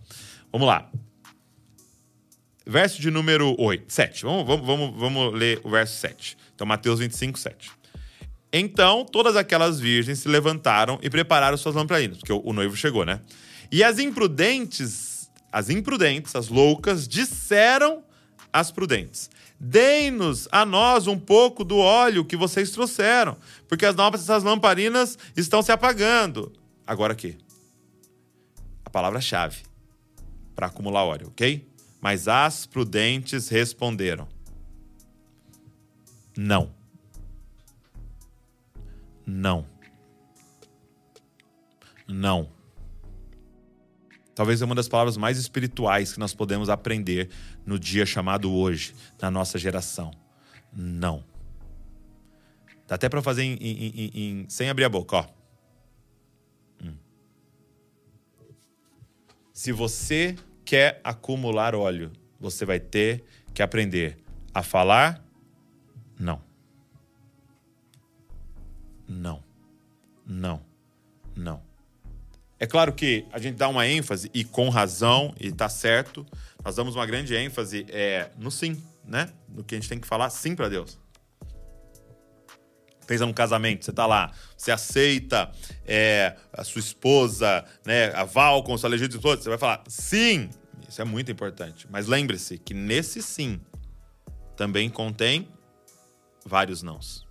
Vamos 0.53 0.67
lá 0.67 0.89
verso 2.65 3.01
de 3.01 3.09
número 3.09 3.55
8, 3.59 3.91
7. 3.91 4.23
Vamos, 4.23 4.45
vamos, 4.45 4.65
vamos, 4.65 4.99
vamos 4.99 5.33
ler 5.33 5.59
o 5.63 5.69
verso 5.69 5.97
7. 5.97 6.37
Então, 6.55 6.65
Mateus 6.67 6.99
25, 6.99 7.39
7. 7.39 7.71
Então, 8.53 9.05
todas 9.05 9.35
aquelas 9.35 9.79
virgens 9.79 10.19
se 10.19 10.27
levantaram 10.27 10.99
e 11.01 11.09
prepararam 11.09 11.57
suas 11.57 11.75
lamparinas, 11.75 12.17
porque 12.17 12.33
o, 12.33 12.41
o 12.43 12.53
noivo 12.53 12.75
chegou, 12.75 13.05
né? 13.05 13.21
E 13.71 13.83
as 13.83 13.97
imprudentes, 13.97 15.29
as 15.51 15.69
imprudentes, 15.69 16.35
as 16.35 16.49
loucas, 16.49 17.07
disseram 17.07 18.03
às 18.51 18.69
prudentes: 18.69 19.29
Deem-nos 19.57 20.49
a 20.51 20.65
nós 20.65 21.07
um 21.07 21.17
pouco 21.17 21.63
do 21.63 21.77
óleo 21.77 22.25
que 22.25 22.35
vocês 22.35 22.71
trouxeram, 22.71 23.37
porque 23.67 23.85
as 23.85 23.95
nossas 23.95 24.43
lamparinas 24.43 25.17
estão 25.37 25.61
se 25.61 25.71
apagando. 25.71 26.51
Agora 26.85 27.13
aqui. 27.13 27.37
A 28.83 28.89
palavra-chave 28.89 29.59
para 30.53 30.67
acumular 30.67 31.05
óleo, 31.05 31.27
ok? 31.27 31.70
Mas 32.01 32.27
as 32.27 32.65
prudentes 32.65 33.47
responderam: 33.47 34.27
Não. 36.35 36.73
Não. 39.25 39.65
Não. 42.07 42.49
Talvez 44.33 44.61
é 44.61 44.65
uma 44.65 44.73
das 44.73 44.87
palavras 44.87 45.17
mais 45.17 45.37
espirituais 45.37 46.13
que 46.13 46.19
nós 46.19 46.33
podemos 46.33 46.67
aprender 46.69 47.29
no 47.65 47.77
dia 47.77 48.05
chamado 48.05 48.51
hoje, 48.51 48.95
na 49.21 49.29
nossa 49.29 49.59
geração. 49.59 50.11
Não. 50.73 51.23
Dá 52.87 52.95
até 52.95 53.07
para 53.07 53.21
fazer 53.21 53.43
em, 53.43 53.53
em, 53.53 53.87
em, 53.87 54.11
em, 54.13 54.49
sem 54.49 54.69
abrir 54.69 54.85
a 54.85 54.89
boca, 54.89 55.17
ó. 55.17 55.27
Hum. 56.83 56.95
Se 59.53 59.71
você 59.71 60.35
quer 60.71 61.01
acumular 61.03 61.75
óleo, 61.75 62.13
você 62.39 62.63
vai 62.63 62.79
ter 62.79 63.25
que 63.53 63.61
aprender 63.61 64.17
a 64.53 64.63
falar 64.63 65.21
não. 66.17 66.41
Não. 69.05 69.43
Não. 70.25 70.61
Não. 71.35 71.61
É 72.57 72.65
claro 72.65 72.93
que 72.93 73.25
a 73.33 73.37
gente 73.37 73.57
dá 73.57 73.67
uma 73.67 73.85
ênfase, 73.85 74.31
e 74.33 74.45
com 74.45 74.69
razão, 74.69 75.35
e 75.37 75.51
tá 75.51 75.67
certo, 75.67 76.25
nós 76.63 76.77
damos 76.77 76.95
uma 76.95 77.05
grande 77.05 77.35
ênfase 77.35 77.85
é, 77.89 78.31
no 78.37 78.49
sim, 78.49 78.81
né? 79.03 79.29
No 79.49 79.65
que 79.65 79.75
a 79.75 79.77
gente 79.77 79.89
tem 79.89 79.99
que 79.99 80.07
falar 80.07 80.29
sim 80.29 80.55
para 80.55 80.69
Deus. 80.69 80.97
Pensa 83.05 83.25
num 83.25 83.33
casamento, 83.33 83.83
você 83.83 83.91
tá 83.91 84.05
lá, 84.05 84.31
você 84.55 84.71
aceita 84.71 85.51
é, 85.85 86.37
a 86.53 86.63
sua 86.63 86.79
esposa, 86.79 87.65
né, 87.85 88.13
a 88.13 88.23
Val 88.23 88.63
com 88.63 88.77
sua 88.77 88.89
legítima 88.89 89.17
esposa, 89.17 89.41
você 89.41 89.49
vai 89.49 89.57
falar 89.57 89.83
sim. 89.89 90.49
Isso 90.91 91.01
é 91.01 91.05
muito 91.05 91.31
importante. 91.31 91.87
Mas 91.89 92.05
lembre-se 92.05 92.57
que 92.57 92.73
nesse 92.73 93.21
sim 93.21 93.61
também 94.57 94.89
contém 94.89 95.47
vários 96.45 96.83
nãos. 96.83 97.25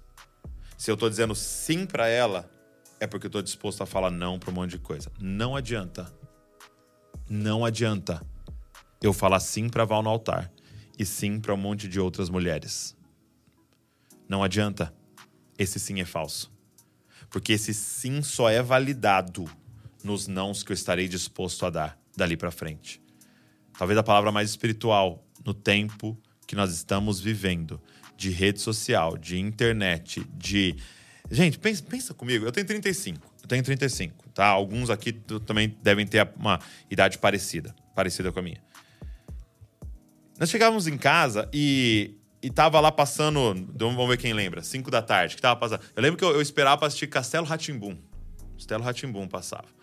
Se 0.79 0.91
eu 0.91 0.97
tô 0.97 1.11
dizendo 1.11 1.35
sim 1.35 1.85
para 1.85 2.09
ela, 2.09 2.51
é 2.99 3.07
porque 3.07 3.27
eu 3.27 3.31
tô 3.31 3.43
disposto 3.43 3.83
a 3.83 3.87
falar 3.87 4.11
não 4.11 4.39
para 4.39 4.51
um 4.51 4.55
monte 4.55 4.71
de 4.71 4.79
coisa. 4.79 5.13
Não 5.21 5.55
adianta. 5.55 6.11
Não 7.29 7.63
adianta 7.63 8.27
eu 9.03 9.13
falar 9.13 9.41
sim 9.41 9.69
para 9.69 9.85
Val 9.85 10.03
no 10.03 10.09
altar 10.09 10.51
e 10.99 11.05
sim 11.05 11.39
para 11.39 11.53
um 11.53 11.59
monte 11.59 11.87
de 11.87 12.01
outras 12.01 12.31
mulheres. 12.31 12.97
Não 14.27 14.43
adianta. 14.43 14.91
Esse 15.59 15.79
sim 15.79 16.01
é 16.01 16.07
falso. 16.07 16.51
Porque 17.29 17.53
esse 17.53 17.75
sim 17.75 18.23
só 18.23 18.49
é 18.49 18.63
validado 18.63 19.45
nos 20.03 20.27
nãos 20.27 20.63
que 20.63 20.73
eu 20.73 20.75
estarei 20.75 21.07
disposto 21.07 21.67
a 21.67 21.71
dar 21.71 22.01
dali 22.17 22.39
para 22.39 22.51
frente. 22.51 23.00
Talvez 23.81 23.99
a 23.99 24.03
palavra 24.03 24.31
mais 24.31 24.51
espiritual 24.51 25.25
no 25.43 25.55
tempo 25.55 26.15
que 26.47 26.55
nós 26.55 26.71
estamos 26.71 27.19
vivendo 27.19 27.81
de 28.15 28.29
rede 28.29 28.61
social, 28.61 29.17
de 29.17 29.39
internet, 29.39 30.23
de. 30.35 30.77
Gente, 31.31 31.59
pensa, 31.59 31.83
pensa 31.83 32.13
comigo, 32.13 32.45
eu 32.45 32.53
tenho 32.53 32.67
35. 32.67 33.27
Eu 33.43 33.49
tenho 33.49 33.65
35, 33.65 34.29
tá? 34.35 34.49
Alguns 34.49 34.91
aqui 34.91 35.15
também 35.47 35.79
devem 35.83 36.07
ter 36.07 36.29
uma 36.37 36.61
idade 36.91 37.17
parecida, 37.17 37.75
parecida 37.95 38.31
com 38.31 38.41
a 38.41 38.43
minha. 38.43 38.63
Nós 40.39 40.51
chegávamos 40.51 40.87
em 40.87 40.99
casa 40.99 41.49
e, 41.51 42.19
e 42.43 42.51
tava 42.51 42.79
lá 42.81 42.93
passando. 42.93 43.67
Vamos 43.75 44.09
ver 44.09 44.19
quem 44.19 44.35
lembra. 44.35 44.63
5 44.63 44.91
da 44.91 45.01
tarde, 45.01 45.37
que 45.37 45.41
tava 45.41 45.59
passando. 45.59 45.81
Eu 45.97 46.03
lembro 46.03 46.19
que 46.19 46.25
eu, 46.25 46.33
eu 46.33 46.43
esperava 46.43 46.77
pra 46.77 46.89
assistir 46.89 47.07
Castelo 47.07 47.47
Ratimbum. 47.47 47.97
Castelo 48.59 48.85
Ratimbum 48.85 49.27
passava. 49.27 49.80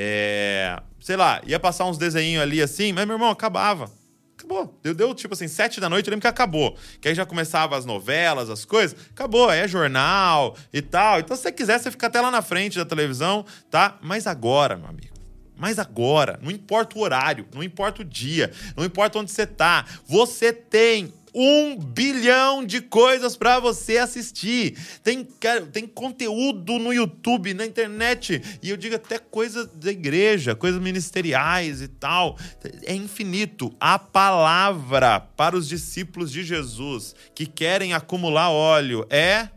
É, 0.00 0.80
sei 1.00 1.16
lá, 1.16 1.42
ia 1.44 1.58
passar 1.58 1.84
uns 1.86 1.98
desenhos 1.98 2.40
ali 2.40 2.62
assim, 2.62 2.92
mas 2.92 3.04
meu 3.04 3.16
irmão 3.16 3.30
acabava. 3.30 3.90
Acabou. 4.38 4.78
Deu, 4.80 4.94
deu 4.94 5.12
tipo 5.12 5.34
assim, 5.34 5.48
sete 5.48 5.80
da 5.80 5.88
noite, 5.88 6.06
eu 6.06 6.12
lembro 6.12 6.20
que 6.20 6.28
acabou. 6.28 6.76
Que 7.00 7.08
aí 7.08 7.16
já 7.16 7.26
começava 7.26 7.76
as 7.76 7.84
novelas, 7.84 8.48
as 8.48 8.64
coisas. 8.64 8.96
Acabou, 9.10 9.48
aí 9.48 9.58
é 9.58 9.66
jornal 9.66 10.54
e 10.72 10.80
tal. 10.80 11.18
Então, 11.18 11.36
se 11.36 11.42
você 11.42 11.50
quiser, 11.50 11.80
você 11.80 11.90
fica 11.90 12.06
até 12.06 12.20
lá 12.20 12.30
na 12.30 12.40
frente 12.40 12.78
da 12.78 12.84
televisão, 12.84 13.44
tá? 13.68 13.98
Mas 14.00 14.28
agora, 14.28 14.76
meu 14.76 14.86
amigo. 14.86 15.18
Mas 15.56 15.80
agora, 15.80 16.38
não 16.40 16.52
importa 16.52 16.96
o 16.96 17.02
horário, 17.02 17.48
não 17.52 17.64
importa 17.64 18.02
o 18.02 18.04
dia, 18.04 18.52
não 18.76 18.84
importa 18.84 19.18
onde 19.18 19.32
você 19.32 19.44
tá, 19.44 19.84
você 20.06 20.52
tem 20.52 21.12
um 21.40 21.76
bilhão 21.76 22.64
de 22.64 22.80
coisas 22.80 23.36
para 23.36 23.60
você 23.60 23.98
assistir. 23.98 24.76
Tem, 25.04 25.26
tem 25.72 25.86
conteúdo 25.86 26.80
no 26.80 26.92
YouTube, 26.92 27.54
na 27.54 27.64
internet, 27.64 28.42
e 28.60 28.70
eu 28.70 28.76
digo 28.76 28.96
até 28.96 29.18
coisas 29.18 29.68
da 29.68 29.92
igreja, 29.92 30.56
coisas 30.56 30.82
ministeriais 30.82 31.80
e 31.80 31.86
tal. 31.86 32.36
É 32.82 32.92
infinito. 32.92 33.72
A 33.78 33.98
palavra 33.98 35.20
para 35.20 35.56
os 35.56 35.68
discípulos 35.68 36.32
de 36.32 36.42
Jesus 36.42 37.14
que 37.34 37.46
querem 37.46 37.94
acumular 37.94 38.50
óleo 38.50 39.06
é 39.08 39.48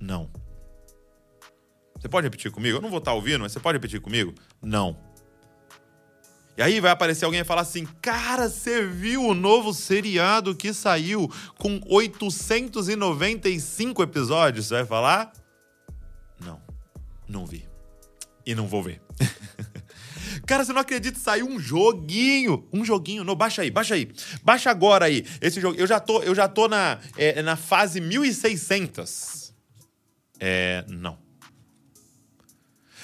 não. 0.00 0.28
Você 2.00 2.08
pode 2.08 2.26
repetir 2.26 2.50
comigo? 2.50 2.78
Eu 2.78 2.82
não 2.82 2.88
vou 2.88 2.98
estar 2.98 3.12
ouvindo, 3.12 3.42
mas 3.42 3.52
você 3.52 3.60
pode 3.60 3.76
repetir 3.76 4.00
comigo? 4.00 4.34
Não. 4.60 4.96
E 6.56 6.62
aí 6.62 6.80
vai 6.80 6.90
aparecer 6.90 7.24
alguém 7.24 7.40
e 7.40 7.44
falar 7.44 7.62
assim: 7.62 7.86
Cara, 8.02 8.48
você 8.48 8.84
viu 8.84 9.24
o 9.24 9.34
novo 9.34 9.72
seriado 9.72 10.54
que 10.54 10.72
saiu 10.72 11.30
com 11.58 11.80
895 11.88 14.02
episódios? 14.02 14.66
Você 14.66 14.74
vai 14.74 14.84
falar? 14.84 15.32
Não, 16.40 16.60
não 17.28 17.46
vi. 17.46 17.68
E 18.44 18.54
não 18.54 18.66
vou 18.66 18.82
ver. 18.82 19.00
Cara, 20.46 20.64
você 20.64 20.72
não 20.72 20.80
acredita, 20.80 21.18
saiu 21.18 21.46
um 21.46 21.58
joguinho. 21.58 22.68
Um 22.72 22.84
joguinho. 22.84 23.24
Não, 23.24 23.34
baixa 23.34 23.62
aí, 23.62 23.70
baixa 23.70 23.94
aí. 23.94 24.10
Baixa 24.42 24.70
agora 24.70 25.04
aí. 25.04 25.24
Esse 25.40 25.60
jogo. 25.60 25.78
Eu 25.78 25.86
já 25.86 26.00
tô, 26.00 26.22
eu 26.22 26.34
já 26.34 26.48
tô 26.48 26.68
na, 26.68 26.98
é, 27.16 27.42
na 27.42 27.56
fase 27.56 28.00
1600. 28.00 29.54
É. 30.38 30.84
Não. 30.88 31.18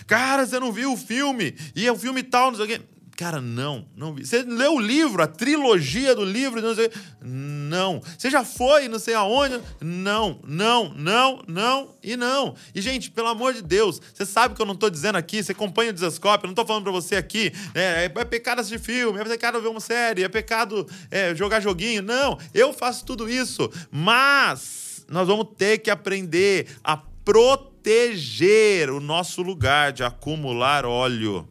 Cara, 0.07 0.47
você 0.47 0.59
não 0.61 0.73
viu 0.73 0.93
o 0.93 0.97
filme? 0.97 1.55
E 1.75 1.87
é 1.87 1.93
o 1.93 1.99
filme 1.99 2.23
tal, 2.23 2.51
não 2.51 2.57
sei 2.57 2.65
o 2.65 2.69
quê. 2.69 2.81
Cara, 3.17 3.41
não, 3.41 3.87
não 3.97 4.13
vi. 4.13 4.27
Você 4.27 4.43
leu 4.43 4.75
o 4.75 4.79
livro, 4.79 5.23
a 5.23 5.27
trilogia 5.27 6.15
do 6.15 6.23
livro? 6.23 6.61
Não, 6.61 6.75
sei, 6.75 6.91
não. 7.23 8.03
Você 8.17 8.29
já 8.29 8.45
foi, 8.45 8.89
não 8.89 8.99
sei 8.99 9.15
aonde? 9.15 9.59
Não, 9.81 10.39
não, 10.47 10.93
não, 10.93 11.43
não 11.49 11.95
e 12.03 12.15
não. 12.15 12.55
E, 12.75 12.83
gente, 12.83 13.11
pelo 13.11 13.29
amor 13.29 13.55
de 13.55 13.63
Deus, 13.63 14.03
você 14.13 14.27
sabe 14.27 14.55
que 14.55 14.61
eu 14.61 14.67
não 14.67 14.75
estou 14.75 14.91
dizendo 14.91 15.17
aqui, 15.17 15.43
você 15.43 15.53
acompanha 15.53 15.91
o 15.91 15.95
Desascope, 15.95 16.45
eu 16.45 16.49
não 16.49 16.53
estou 16.53 16.67
falando 16.67 16.83
para 16.83 16.93
você 16.93 17.17
aqui, 17.17 17.51
né, 17.75 18.05
é, 18.05 18.13
é 18.15 18.25
pecado 18.27 18.61
assistir 18.61 18.79
filme, 18.79 19.19
é 19.19 19.25
pecado 19.25 19.63
ver 19.63 19.69
uma 19.69 19.81
série, 19.81 20.23
é 20.23 20.29
pecado 20.29 20.87
é, 21.11 21.35
jogar 21.35 21.61
joguinho. 21.61 22.03
Não, 22.03 22.39
eu 22.53 22.75
faço 22.75 23.07
tudo 23.07 23.31
isso, 23.31 23.71
mas 23.91 25.07
nós 25.09 25.27
vamos 25.27 25.47
ter 25.57 25.79
que 25.79 25.91
aprender 25.91 26.69
a 26.85 26.99
proteger 27.25 28.91
o 28.91 29.01
nosso 29.01 29.41
lugar 29.41 29.91
de 29.91 30.05
acumular 30.05 30.85
óleo 30.85 31.49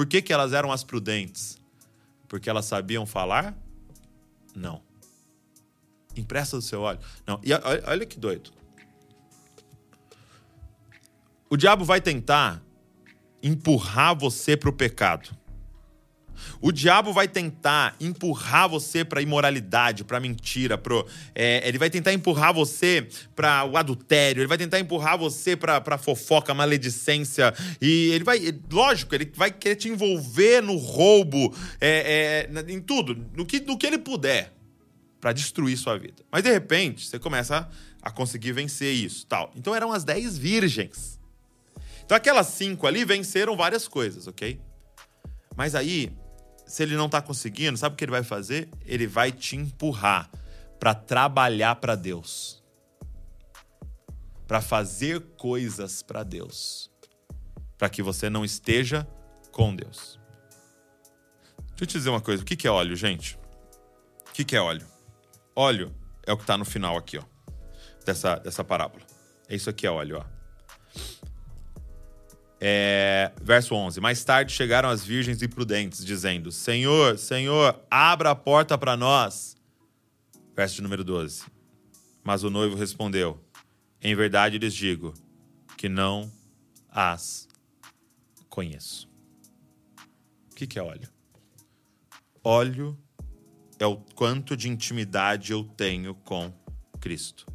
por 0.00 0.06
que, 0.06 0.22
que 0.22 0.32
elas 0.32 0.54
eram 0.54 0.72
as 0.72 0.82
prudentes? 0.82 1.58
Porque 2.26 2.48
elas 2.48 2.64
sabiam 2.64 3.04
falar? 3.04 3.54
Não. 4.56 4.80
Empresta 6.16 6.56
o 6.56 6.62
seu 6.62 6.80
óleo. 6.80 6.98
Não. 7.26 7.38
E 7.44 7.50
olha 7.86 8.06
que 8.06 8.18
doido. 8.18 8.50
O 11.50 11.56
diabo 11.58 11.84
vai 11.84 12.00
tentar 12.00 12.62
empurrar 13.42 14.18
você 14.18 14.56
para 14.56 14.70
o 14.70 14.72
pecado. 14.72 15.36
O 16.60 16.72
diabo 16.72 17.12
vai 17.12 17.28
tentar 17.28 17.94
empurrar 18.00 18.68
você 18.68 19.04
para 19.04 19.22
imoralidade, 19.22 20.04
para 20.04 20.20
mentira, 20.20 20.76
pro, 20.76 21.06
é, 21.34 21.66
ele 21.66 21.78
vai 21.78 21.90
tentar 21.90 22.12
empurrar 22.12 22.52
você 22.52 23.06
para 23.34 23.64
o 23.64 23.76
adultério, 23.76 24.40
ele 24.40 24.48
vai 24.48 24.58
tentar 24.58 24.78
empurrar 24.78 25.18
você 25.18 25.56
para 25.56 25.98
fofoca, 25.98 26.52
maledicência 26.54 27.54
e 27.80 28.10
ele 28.10 28.24
vai, 28.24 28.40
lógico, 28.70 29.14
ele 29.14 29.30
vai 29.34 29.50
querer 29.50 29.76
te 29.76 29.88
envolver 29.88 30.62
no 30.62 30.76
roubo, 30.76 31.54
é, 31.80 32.48
é, 32.48 32.72
em 32.72 32.80
tudo, 32.80 33.16
no 33.34 33.46
que, 33.46 33.60
no 33.60 33.78
que 33.78 33.86
ele 33.86 33.98
puder 33.98 34.52
para 35.20 35.32
destruir 35.32 35.76
sua 35.76 35.98
vida. 35.98 36.24
Mas 36.32 36.42
de 36.42 36.50
repente 36.50 37.06
você 37.06 37.18
começa 37.18 37.68
a, 38.02 38.10
conseguir 38.10 38.52
vencer 38.52 38.92
isso, 38.92 39.26
tal. 39.26 39.52
Então 39.54 39.74
eram 39.74 39.92
as 39.92 40.02
dez 40.02 40.38
virgens. 40.38 41.20
Então 42.04 42.16
aquelas 42.16 42.48
cinco 42.48 42.86
ali 42.86 43.04
venceram 43.04 43.56
várias 43.56 43.86
coisas, 43.86 44.26
ok? 44.26 44.58
Mas 45.54 45.74
aí 45.74 46.10
se 46.70 46.84
ele 46.84 46.96
não 46.96 47.06
está 47.06 47.20
conseguindo, 47.20 47.76
sabe 47.76 47.94
o 47.94 47.96
que 47.96 48.04
ele 48.04 48.12
vai 48.12 48.22
fazer? 48.22 48.68
Ele 48.86 49.04
vai 49.04 49.32
te 49.32 49.56
empurrar 49.56 50.30
para 50.78 50.94
trabalhar 50.94 51.74
para 51.74 51.96
Deus. 51.96 52.62
Para 54.46 54.60
fazer 54.60 55.20
coisas 55.36 56.00
para 56.00 56.22
Deus. 56.22 56.88
Para 57.76 57.88
que 57.88 58.04
você 58.04 58.30
não 58.30 58.44
esteja 58.44 59.04
com 59.50 59.74
Deus. 59.74 60.20
Deixa 61.70 61.82
eu 61.82 61.86
te 61.88 61.98
dizer 61.98 62.10
uma 62.10 62.20
coisa. 62.20 62.40
O 62.40 62.46
que 62.46 62.68
é 62.68 62.70
óleo, 62.70 62.94
gente? 62.94 63.36
O 64.28 64.32
que 64.32 64.54
é 64.54 64.60
óleo? 64.60 64.86
Óleo 65.56 65.92
é 66.24 66.32
o 66.32 66.36
que 66.36 66.44
está 66.44 66.56
no 66.56 66.64
final 66.64 66.96
aqui, 66.96 67.18
ó. 67.18 67.24
Dessa, 68.06 68.36
dessa 68.36 68.62
parábola. 68.62 69.02
É 69.48 69.56
isso 69.56 69.68
aqui 69.68 69.88
é 69.88 69.90
óleo, 69.90 70.18
ó. 70.18 70.39
É, 72.62 73.32
verso 73.40 73.74
11: 73.74 74.00
Mais 74.00 74.22
tarde 74.22 74.52
chegaram 74.52 74.90
as 74.90 75.02
virgens 75.02 75.42
imprudentes, 75.42 76.04
dizendo: 76.04 76.52
Senhor, 76.52 77.18
Senhor, 77.18 77.80
abra 77.90 78.32
a 78.32 78.34
porta 78.34 78.76
para 78.76 78.98
nós. 78.98 79.56
Verso 80.54 80.76
de 80.76 80.82
número 80.82 81.02
12: 81.02 81.44
Mas 82.22 82.44
o 82.44 82.50
noivo 82.50 82.76
respondeu: 82.76 83.42
Em 84.02 84.14
verdade 84.14 84.58
lhes 84.58 84.74
digo 84.74 85.14
que 85.78 85.88
não 85.88 86.30
as 86.90 87.48
conheço. 88.50 89.08
O 90.52 90.54
que, 90.54 90.66
que 90.66 90.78
é 90.78 90.82
óleo? 90.82 91.08
Óleo 92.44 92.98
é 93.78 93.86
o 93.86 93.96
quanto 93.96 94.54
de 94.54 94.68
intimidade 94.68 95.52
eu 95.52 95.64
tenho 95.64 96.14
com 96.14 96.52
Cristo. 97.00 97.46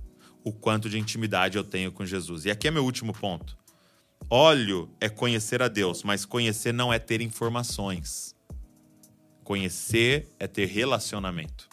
O 0.44 0.52
quanto 0.52 0.90
de 0.90 0.98
intimidade 0.98 1.58
eu 1.58 1.64
tenho 1.64 1.92
com 1.92 2.04
Jesus. 2.04 2.46
E 2.46 2.52
aqui 2.52 2.68
é 2.68 2.72
meu 2.72 2.84
último 2.84 3.14
ponto. 3.14 3.56
Óleo 4.30 4.90
é 5.00 5.08
conhecer 5.08 5.62
a 5.62 5.68
Deus, 5.68 6.04
mas 6.04 6.26
conhecer 6.26 6.74
não 6.74 6.92
é 6.92 6.98
ter 7.00 7.22
informações. 7.22 8.36
Conhecer 9.44 10.28
é 10.40 10.48
ter 10.48 10.66
relacionamento. 10.66 11.70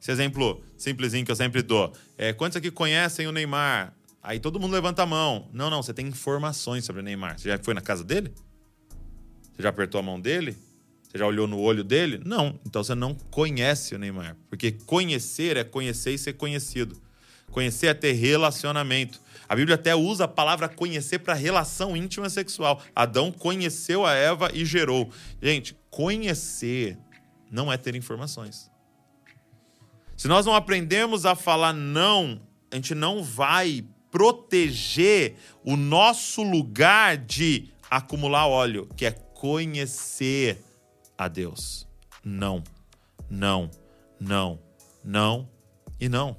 Esse 0.00 0.10
exemplo 0.10 0.62
simplesinho 0.76 1.24
que 1.24 1.30
eu 1.30 1.36
sempre 1.36 1.62
dou. 1.62 1.92
É, 2.16 2.32
quantos 2.32 2.56
aqui 2.56 2.70
conhecem 2.70 3.26
o 3.26 3.32
Neymar? 3.32 3.94
Aí 4.22 4.38
todo 4.38 4.60
mundo 4.60 4.72
levanta 4.72 5.02
a 5.02 5.06
mão. 5.06 5.48
Não, 5.52 5.70
não, 5.70 5.82
você 5.82 5.94
tem 5.94 6.06
informações 6.06 6.84
sobre 6.84 7.00
o 7.00 7.04
Neymar. 7.04 7.38
Você 7.38 7.48
já 7.48 7.58
foi 7.58 7.74
na 7.74 7.80
casa 7.80 8.04
dele? 8.04 8.32
Você 9.52 9.62
já 9.62 9.70
apertou 9.70 9.98
a 9.98 10.02
mão 10.02 10.20
dele? 10.20 10.56
Você 11.02 11.18
já 11.18 11.26
olhou 11.26 11.46
no 11.46 11.58
olho 11.58 11.82
dele? 11.82 12.20
Não. 12.24 12.58
Então 12.64 12.84
você 12.84 12.94
não 12.94 13.14
conhece 13.14 13.94
o 13.94 13.98
Neymar. 13.98 14.36
Porque 14.48 14.72
conhecer 14.72 15.56
é 15.56 15.64
conhecer 15.64 16.12
e 16.12 16.18
ser 16.18 16.34
conhecido. 16.34 17.00
Conhecer 17.50 17.88
é 17.88 17.94
ter 17.94 18.12
relacionamento. 18.12 19.20
A 19.50 19.56
Bíblia 19.56 19.74
até 19.74 19.96
usa 19.96 20.26
a 20.26 20.28
palavra 20.28 20.68
conhecer 20.68 21.18
para 21.18 21.34
relação 21.34 21.96
íntima 21.96 22.30
sexual. 22.30 22.80
Adão 22.94 23.32
conheceu 23.32 24.06
a 24.06 24.14
Eva 24.14 24.48
e 24.54 24.64
gerou. 24.64 25.10
Gente, 25.42 25.76
conhecer 25.90 26.96
não 27.50 27.72
é 27.72 27.76
ter 27.76 27.96
informações. 27.96 28.70
Se 30.16 30.28
nós 30.28 30.46
não 30.46 30.54
aprendemos 30.54 31.26
a 31.26 31.34
falar 31.34 31.72
não, 31.72 32.40
a 32.70 32.76
gente 32.76 32.94
não 32.94 33.24
vai 33.24 33.84
proteger 34.08 35.34
o 35.64 35.76
nosso 35.76 36.44
lugar 36.44 37.16
de 37.16 37.72
acumular 37.90 38.46
óleo, 38.46 38.88
que 38.96 39.04
é 39.04 39.10
conhecer 39.10 40.62
a 41.18 41.26
Deus. 41.26 41.88
Não, 42.22 42.62
não, 43.28 43.68
não, 44.20 44.60
não 45.04 45.48
e 46.00 46.08
não. 46.08 46.36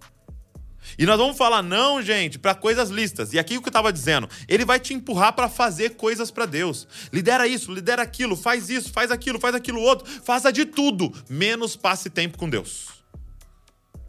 E 0.97 1.05
nós 1.05 1.17
vamos 1.17 1.37
falar 1.37 1.61
não, 1.61 2.01
gente, 2.01 2.39
para 2.39 2.55
coisas 2.55 2.89
listas. 2.89 3.33
E 3.33 3.39
aqui 3.39 3.57
o 3.57 3.61
que 3.61 3.67
eu 3.67 3.71
estava 3.71 3.91
dizendo, 3.93 4.27
ele 4.47 4.65
vai 4.65 4.79
te 4.79 4.93
empurrar 4.93 5.33
para 5.33 5.49
fazer 5.49 5.91
coisas 5.91 6.31
para 6.31 6.45
Deus. 6.45 6.87
Lidera 7.11 7.47
isso, 7.47 7.71
lidera 7.71 8.01
aquilo, 8.01 8.35
faz 8.35 8.69
isso, 8.69 8.91
faz 8.91 9.11
aquilo, 9.11 9.39
faz 9.39 9.55
aquilo 9.55 9.81
outro, 9.81 10.07
faça 10.23 10.51
de 10.51 10.65
tudo, 10.65 11.11
menos 11.29 11.75
passe 11.75 12.09
tempo 12.09 12.37
com 12.37 12.49
Deus. 12.49 12.87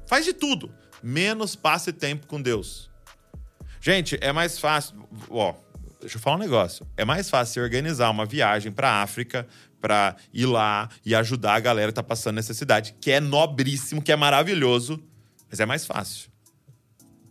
Faz 0.06 0.24
de 0.24 0.32
tudo, 0.32 0.72
menos 1.02 1.54
passe 1.54 1.92
tempo 1.92 2.26
com 2.26 2.40
Deus. 2.40 2.90
Gente, 3.80 4.18
é 4.20 4.32
mais 4.32 4.58
fácil, 4.58 5.08
ó, 5.28 5.54
deixa 6.00 6.16
eu 6.16 6.20
falar 6.20 6.36
um 6.36 6.40
negócio. 6.40 6.86
É 6.96 7.04
mais 7.04 7.28
fácil 7.28 7.62
organizar 7.62 8.10
uma 8.10 8.26
viagem 8.26 8.70
para 8.70 9.02
África 9.02 9.46
para 9.80 10.14
ir 10.32 10.46
lá 10.46 10.88
e 11.04 11.12
ajudar 11.14 11.54
a 11.54 11.60
galera 11.60 11.90
que 11.90 11.96
tá 11.96 12.02
passando 12.04 12.36
necessidade, 12.36 12.94
que 13.00 13.10
é 13.10 13.18
nobríssimo, 13.18 14.00
que 14.00 14.12
é 14.12 14.16
maravilhoso, 14.16 15.02
mas 15.50 15.58
é 15.58 15.66
mais 15.66 15.84
fácil 15.84 16.31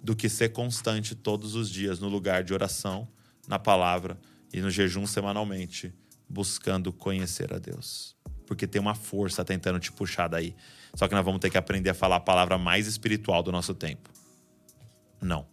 do 0.03 0.15
que 0.15 0.27
ser 0.27 0.49
constante 0.49 1.15
todos 1.15 1.55
os 1.55 1.69
dias 1.69 1.99
no 1.99 2.07
lugar 2.07 2.43
de 2.43 2.53
oração, 2.53 3.07
na 3.47 3.59
palavra 3.59 4.19
e 4.51 4.59
no 4.59 4.69
jejum 4.69 5.05
semanalmente, 5.05 5.93
buscando 6.27 6.91
conhecer 6.91 7.53
a 7.53 7.59
Deus. 7.59 8.15
Porque 8.47 8.67
tem 8.67 8.81
uma 8.81 8.95
força 8.95 9.45
tentando 9.45 9.79
te 9.79 9.91
puxar 9.91 10.27
daí. 10.27 10.55
Só 10.95 11.07
que 11.07 11.15
nós 11.15 11.23
vamos 11.23 11.39
ter 11.39 11.49
que 11.49 11.57
aprender 11.57 11.89
a 11.89 11.93
falar 11.93 12.17
a 12.17 12.21
palavra 12.21 12.57
mais 12.57 12.87
espiritual 12.87 13.41
do 13.41 13.51
nosso 13.51 13.73
tempo. 13.73 14.09
Não. 15.21 15.47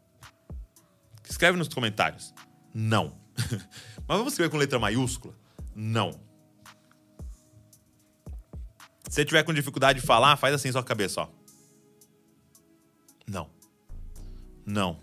Escreve 1.29 1.59
nos 1.59 1.69
comentários. 1.69 2.35
Não. 2.75 3.17
Mas 4.09 4.17
vamos 4.17 4.33
escrever 4.33 4.51
com 4.51 4.57
letra 4.57 4.79
maiúscula? 4.79 5.35
Não. 5.75 6.11
Se 9.09 9.15
você 9.15 9.25
tiver 9.25 9.43
com 9.43 9.55
dificuldade 9.55 10.01
de 10.01 10.07
falar, 10.07 10.37
faz 10.37 10.55
assim 10.55 10.73
sua 10.73 10.83
cabeça, 10.83 11.23
ó. 11.23 11.29
Não. 13.27 13.58
Não. 14.69 14.99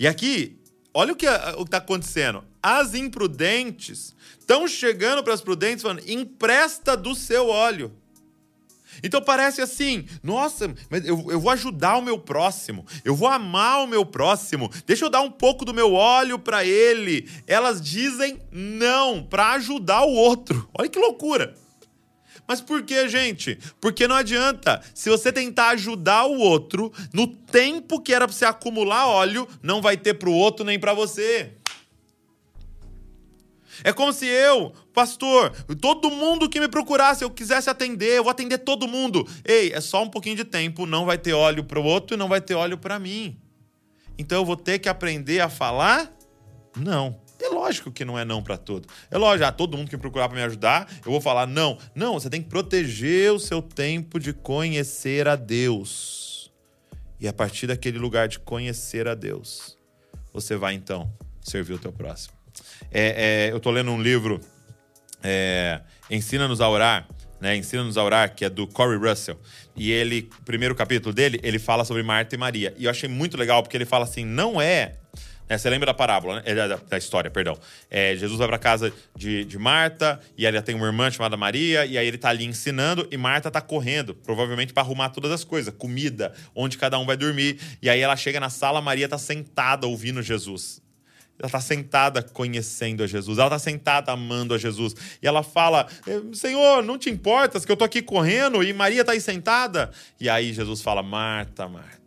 E 0.00 0.08
aqui, 0.08 0.58
olha 0.94 1.12
o 1.12 1.16
que 1.16 1.26
está 1.26 1.76
acontecendo. 1.76 2.42
As 2.62 2.94
imprudentes 2.94 4.14
estão 4.40 4.66
chegando 4.66 5.22
para 5.22 5.34
as 5.34 5.42
prudentes 5.42 5.82
falando: 5.82 6.08
empresta 6.08 6.96
do 6.96 7.14
seu 7.14 7.48
óleo. 7.48 7.92
Então 9.02 9.20
parece 9.20 9.60
assim, 9.60 10.06
nossa, 10.22 10.72
mas 10.88 11.04
eu, 11.04 11.30
eu 11.30 11.40
vou 11.40 11.50
ajudar 11.50 11.96
o 11.96 12.02
meu 12.02 12.16
próximo, 12.16 12.86
eu 13.04 13.14
vou 13.14 13.28
amar 13.28 13.82
o 13.82 13.88
meu 13.88 14.06
próximo, 14.06 14.70
deixa 14.86 15.04
eu 15.04 15.10
dar 15.10 15.20
um 15.20 15.30
pouco 15.30 15.64
do 15.64 15.74
meu 15.74 15.92
óleo 15.92 16.38
para 16.38 16.64
ele. 16.64 17.28
Elas 17.46 17.82
dizem 17.82 18.40
não 18.52 19.22
para 19.22 19.52
ajudar 19.54 20.04
o 20.04 20.12
outro. 20.12 20.68
Olha 20.72 20.88
que 20.88 20.98
loucura. 20.98 21.54
Mas 22.46 22.60
por 22.60 22.82
que, 22.82 23.08
gente? 23.08 23.58
Porque 23.80 24.06
não 24.06 24.16
adianta. 24.16 24.82
Se 24.94 25.08
você 25.08 25.32
tentar 25.32 25.70
ajudar 25.70 26.24
o 26.26 26.38
outro, 26.38 26.92
no 27.12 27.26
tempo 27.26 28.00
que 28.00 28.12
era 28.12 28.26
para 28.26 28.36
você 28.36 28.44
acumular 28.44 29.06
óleo, 29.06 29.48
não 29.62 29.80
vai 29.80 29.96
ter 29.96 30.14
para 30.14 30.28
o 30.28 30.34
outro 30.34 30.64
nem 30.64 30.78
para 30.78 30.92
você. 30.92 31.52
É 33.82 33.92
como 33.92 34.12
se 34.12 34.26
eu, 34.26 34.72
pastor, 34.92 35.50
todo 35.80 36.10
mundo 36.10 36.48
que 36.48 36.60
me 36.60 36.68
procurasse, 36.68 37.24
eu 37.24 37.30
quisesse 37.30 37.68
atender, 37.68 38.18
eu 38.18 38.22
vou 38.22 38.30
atender 38.30 38.58
todo 38.58 38.86
mundo. 38.86 39.26
Ei, 39.44 39.72
é 39.72 39.80
só 39.80 40.02
um 40.02 40.08
pouquinho 40.08 40.36
de 40.36 40.44
tempo, 40.44 40.86
não 40.86 41.04
vai 41.04 41.18
ter 41.18 41.32
óleo 41.32 41.64
para 41.64 41.80
o 41.80 41.84
outro 41.84 42.14
e 42.14 42.18
não 42.18 42.28
vai 42.28 42.40
ter 42.40 42.54
óleo 42.54 42.78
para 42.78 42.98
mim. 42.98 43.36
Então 44.16 44.38
eu 44.38 44.44
vou 44.44 44.56
ter 44.56 44.78
que 44.78 44.88
aprender 44.88 45.40
a 45.40 45.48
falar? 45.48 46.12
Não. 46.76 47.23
É 47.44 47.48
lógico 47.50 47.92
que 47.92 48.06
não 48.06 48.18
é 48.18 48.24
não 48.24 48.42
para 48.42 48.56
tudo. 48.56 48.88
É 49.10 49.18
lógico, 49.18 49.44
ah, 49.46 49.52
todo 49.52 49.76
mundo 49.76 49.90
que 49.90 49.98
procurar 49.98 50.28
para 50.30 50.38
me 50.38 50.42
ajudar, 50.44 50.90
eu 51.04 51.10
vou 51.10 51.20
falar 51.20 51.46
não. 51.46 51.76
Não, 51.94 52.14
você 52.14 52.30
tem 52.30 52.42
que 52.42 52.48
proteger 52.48 53.32
o 53.32 53.38
seu 53.38 53.60
tempo 53.60 54.18
de 54.18 54.32
conhecer 54.32 55.28
a 55.28 55.36
Deus. 55.36 56.50
E 57.20 57.28
a 57.28 57.34
partir 57.34 57.66
daquele 57.66 57.98
lugar 57.98 58.28
de 58.28 58.38
conhecer 58.38 59.06
a 59.06 59.14
Deus, 59.14 59.76
você 60.32 60.56
vai 60.56 60.72
então 60.72 61.12
servir 61.42 61.74
o 61.74 61.78
teu 61.78 61.92
próximo. 61.92 62.34
É, 62.90 63.48
é, 63.48 63.52
eu 63.52 63.58
estou 63.58 63.70
lendo 63.70 63.90
um 63.90 64.00
livro, 64.00 64.40
é, 65.22 65.82
Ensina-nos 66.10 66.62
a 66.62 66.68
Orar, 66.68 67.06
né? 67.40 67.56
Ensina-nos 67.56 67.98
a 67.98 68.04
Orar, 68.04 68.34
que 68.34 68.44
é 68.44 68.48
do 68.48 68.66
Corey 68.66 68.98
Russell. 68.98 69.38
E 69.76 69.90
ele, 69.90 70.30
primeiro 70.46 70.74
capítulo 70.74 71.14
dele, 71.14 71.38
ele 71.42 71.58
fala 71.58 71.84
sobre 71.84 72.02
Marta 72.02 72.34
e 72.34 72.38
Maria. 72.38 72.74
E 72.78 72.84
eu 72.84 72.90
achei 72.90 73.08
muito 73.08 73.36
legal, 73.36 73.62
porque 73.62 73.76
ele 73.76 73.84
fala 73.84 74.04
assim: 74.04 74.24
não 74.24 74.60
é 74.60 74.94
é, 75.48 75.58
você 75.58 75.68
lembra 75.68 75.86
da 75.86 75.94
parábola, 75.94 76.36
né? 76.36 76.42
É, 76.46 76.54
da, 76.54 76.76
da, 76.76 76.96
história, 76.96 77.30
perdão. 77.30 77.58
É, 77.90 78.16
Jesus 78.16 78.38
vai 78.38 78.48
para 78.48 78.58
casa 78.58 78.92
de, 79.14 79.44
de 79.44 79.58
Marta, 79.58 80.18
e 80.38 80.46
ela 80.46 80.62
tem 80.62 80.74
uma 80.74 80.86
irmã 80.86 81.10
chamada 81.10 81.36
Maria, 81.36 81.84
e 81.84 81.98
aí 81.98 82.06
ele 82.06 82.16
tá 82.16 82.30
ali 82.30 82.44
ensinando, 82.44 83.06
e 83.10 83.16
Marta 83.16 83.50
tá 83.50 83.60
correndo, 83.60 84.14
provavelmente 84.14 84.72
para 84.72 84.82
arrumar 84.82 85.10
todas 85.10 85.30
as 85.30 85.44
coisas, 85.44 85.72
comida, 85.76 86.32
onde 86.54 86.78
cada 86.78 86.98
um 86.98 87.04
vai 87.04 87.16
dormir. 87.16 87.58
E 87.82 87.90
aí 87.90 88.00
ela 88.00 88.16
chega 88.16 88.40
na 88.40 88.48
sala, 88.48 88.80
Maria 88.80 89.08
tá 89.08 89.18
sentada 89.18 89.86
ouvindo 89.86 90.22
Jesus. 90.22 90.82
Ela 91.38 91.48
está 91.48 91.60
sentada 91.60 92.22
conhecendo 92.22 93.02
a 93.02 93.06
Jesus, 93.06 93.38
ela 93.38 93.48
está 93.48 93.58
sentada 93.58 94.12
amando 94.12 94.54
a 94.54 94.58
Jesus. 94.58 94.94
E 95.20 95.26
ela 95.26 95.42
fala: 95.42 95.88
Senhor, 96.32 96.80
não 96.82 96.96
te 96.96 97.10
importas 97.10 97.64
que 97.64 97.72
eu 97.72 97.76
tô 97.76 97.82
aqui 97.82 98.00
correndo 98.00 98.62
e 98.62 98.72
Maria 98.72 99.00
está 99.00 99.12
aí 99.12 99.20
sentada? 99.20 99.90
E 100.20 100.28
aí 100.28 100.52
Jesus 100.52 100.80
fala: 100.80 101.02
Marta, 101.02 101.68
Marta 101.68 102.03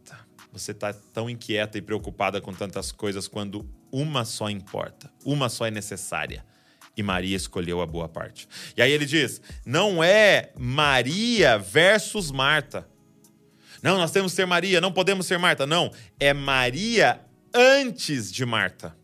você 0.57 0.71
está 0.71 0.93
tão 0.93 1.29
inquieta 1.29 1.77
e 1.77 1.81
preocupada 1.81 2.41
com 2.41 2.53
tantas 2.53 2.91
coisas 2.91 3.27
quando 3.27 3.67
uma 3.91 4.25
só 4.25 4.49
importa, 4.49 5.11
uma 5.25 5.49
só 5.49 5.65
é 5.65 5.71
necessária. 5.71 6.45
E 6.95 7.03
Maria 7.03 7.37
escolheu 7.37 7.79
a 7.79 7.85
boa 7.85 8.09
parte. 8.09 8.47
E 8.75 8.81
aí 8.81 8.91
ele 8.91 9.05
diz: 9.05 9.39
não 9.65 10.03
é 10.03 10.51
Maria 10.57 11.59
versus 11.59 12.31
Marta. 12.31 12.87
Não, 13.83 13.97
nós 13.97 14.09
temos 14.09 14.31
que 14.31 14.37
ser 14.37 14.47
Maria, 14.47 14.81
não 14.81 14.91
podemos 14.91 15.27
ser 15.27 15.37
Marta. 15.37 15.67
Não, 15.67 15.91
é 16.19 16.33
Maria 16.33 17.21
antes 17.53 18.31
de 18.31 18.43
Marta. 18.45 18.97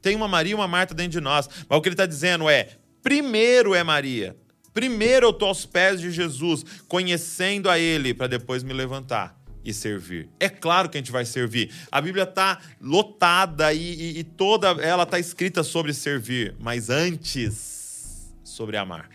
Tem 0.00 0.16
uma 0.16 0.26
Maria 0.26 0.52
e 0.52 0.54
uma 0.54 0.66
Marta 0.66 0.94
dentro 0.94 1.12
de 1.12 1.20
nós. 1.20 1.48
Mas 1.68 1.78
o 1.78 1.82
que 1.82 1.88
ele 1.88 1.94
está 1.94 2.06
dizendo 2.06 2.48
é: 2.48 2.70
primeiro 3.02 3.74
é 3.74 3.84
Maria. 3.84 4.34
Primeiro 4.72 5.26
eu 5.26 5.30
estou 5.30 5.48
aos 5.48 5.66
pés 5.66 6.00
de 6.00 6.10
Jesus, 6.10 6.64
conhecendo 6.88 7.68
a 7.68 7.78
Ele, 7.78 8.14
para 8.14 8.26
depois 8.26 8.62
me 8.62 8.72
levantar 8.72 9.41
e 9.64 9.72
servir. 9.72 10.28
É 10.40 10.48
claro 10.48 10.88
que 10.88 10.96
a 10.96 11.00
gente 11.00 11.12
vai 11.12 11.24
servir. 11.24 11.72
A 11.90 12.00
Bíblia 12.00 12.24
está 12.24 12.60
lotada 12.80 13.72
e, 13.72 13.78
e, 13.78 14.18
e, 14.18 14.24
toda 14.24 14.68
ela 14.82 15.04
está 15.04 15.18
escrita 15.18 15.62
sobre 15.62 15.92
servir, 15.92 16.54
mas 16.58 16.90
antes 16.90 18.32
sobre 18.42 18.76
amar. 18.76 19.08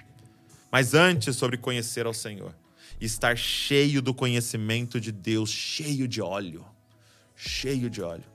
Mas 0.71 0.93
antes 0.93 1.35
sobre 1.35 1.57
conhecer 1.57 2.05
ao 2.05 2.13
Senhor. 2.13 2.55
Estar 2.99 3.37
cheio 3.37 4.01
do 4.01 4.13
conhecimento 4.13 4.99
de 4.99 5.11
Deus, 5.11 5.49
cheio 5.49 6.07
de 6.07 6.21
óleo. 6.21 6.65
Cheio 7.35 7.89
de 7.89 8.01
óleo. 8.01 8.25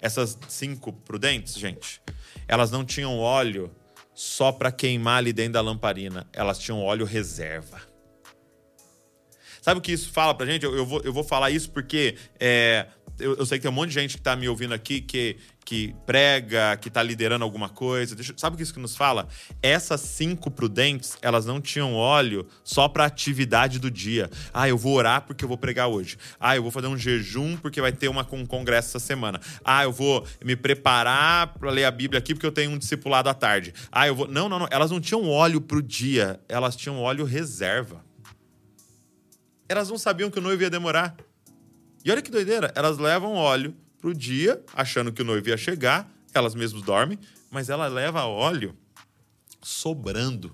Essas 0.00 0.36
cinco 0.48 0.92
prudentes, 0.92 1.54
gente, 1.54 2.02
elas 2.48 2.70
não 2.70 2.84
tinham 2.84 3.18
óleo 3.18 3.70
só 4.12 4.50
para 4.50 4.72
queimar 4.72 5.18
ali 5.18 5.32
dentro 5.32 5.54
da 5.54 5.60
lamparina, 5.60 6.26
elas 6.32 6.58
tinham 6.58 6.82
óleo 6.82 7.06
reserva 7.06 7.91
Sabe 9.62 9.78
o 9.78 9.80
que 9.80 9.92
isso 9.92 10.10
fala 10.10 10.34
pra 10.34 10.44
gente? 10.44 10.64
Eu, 10.64 10.74
eu, 10.74 10.84
vou, 10.84 11.00
eu 11.04 11.12
vou 11.12 11.22
falar 11.22 11.52
isso 11.52 11.70
porque 11.70 12.16
é, 12.40 12.84
eu, 13.16 13.36
eu, 13.36 13.46
sei 13.46 13.58
que 13.58 13.62
tem 13.62 13.70
um 13.70 13.74
monte 13.74 13.90
de 13.90 13.94
gente 13.94 14.16
que 14.16 14.22
tá 14.22 14.34
me 14.34 14.48
ouvindo 14.48 14.74
aqui 14.74 15.00
que, 15.00 15.36
que 15.64 15.94
prega, 16.04 16.76
que 16.76 16.90
tá 16.90 17.00
liderando 17.00 17.44
alguma 17.44 17.68
coisa. 17.68 18.16
Deixa, 18.16 18.34
sabe 18.36 18.54
o 18.54 18.56
que 18.56 18.64
isso 18.64 18.74
que 18.74 18.80
nos 18.80 18.96
fala? 18.96 19.28
Essas 19.62 20.00
cinco 20.00 20.50
prudentes, 20.50 21.16
elas 21.22 21.46
não 21.46 21.60
tinham 21.60 21.94
óleo 21.94 22.44
só 22.64 22.88
pra 22.88 23.04
atividade 23.04 23.78
do 23.78 23.88
dia. 23.88 24.28
Ah, 24.52 24.68
eu 24.68 24.76
vou 24.76 24.94
orar 24.94 25.22
porque 25.22 25.44
eu 25.44 25.48
vou 25.48 25.56
pregar 25.56 25.86
hoje. 25.86 26.18
Ah, 26.40 26.56
eu 26.56 26.62
vou 26.62 26.72
fazer 26.72 26.88
um 26.88 26.98
jejum 26.98 27.56
porque 27.56 27.80
vai 27.80 27.92
ter 27.92 28.08
uma, 28.08 28.26
um 28.32 28.44
congresso 28.44 28.88
essa 28.88 28.98
semana. 28.98 29.40
Ah, 29.64 29.84
eu 29.84 29.92
vou 29.92 30.26
me 30.44 30.56
preparar 30.56 31.54
para 31.54 31.70
ler 31.70 31.84
a 31.84 31.90
Bíblia 31.92 32.18
aqui 32.18 32.34
porque 32.34 32.46
eu 32.46 32.52
tenho 32.52 32.72
um 32.72 32.78
discipulado 32.78 33.28
à 33.28 33.34
tarde. 33.34 33.72
Ah, 33.92 34.08
eu 34.08 34.16
vou. 34.16 34.26
Não, 34.26 34.48
não, 34.48 34.58
não. 34.58 34.68
Elas 34.72 34.90
não 34.90 35.00
tinham 35.00 35.28
óleo 35.28 35.60
pro 35.60 35.80
dia, 35.80 36.40
elas 36.48 36.74
tinham 36.74 36.98
óleo 36.98 37.24
reserva 37.24 38.02
elas 39.72 39.88
não 39.88 39.98
sabiam 39.98 40.30
que 40.30 40.38
o 40.38 40.42
noivo 40.42 40.62
ia 40.62 40.70
demorar. 40.70 41.16
E 42.04 42.10
olha 42.10 42.22
que 42.22 42.30
doideira, 42.30 42.72
elas 42.74 42.98
levam 42.98 43.34
óleo 43.34 43.74
pro 43.98 44.14
dia, 44.14 44.62
achando 44.74 45.12
que 45.12 45.22
o 45.22 45.24
noivo 45.24 45.48
ia 45.48 45.56
chegar, 45.56 46.10
elas 46.34 46.54
mesmas 46.54 46.82
dormem, 46.82 47.18
mas 47.50 47.68
ela 47.68 47.86
leva 47.86 48.24
óleo 48.24 48.76
sobrando. 49.60 50.52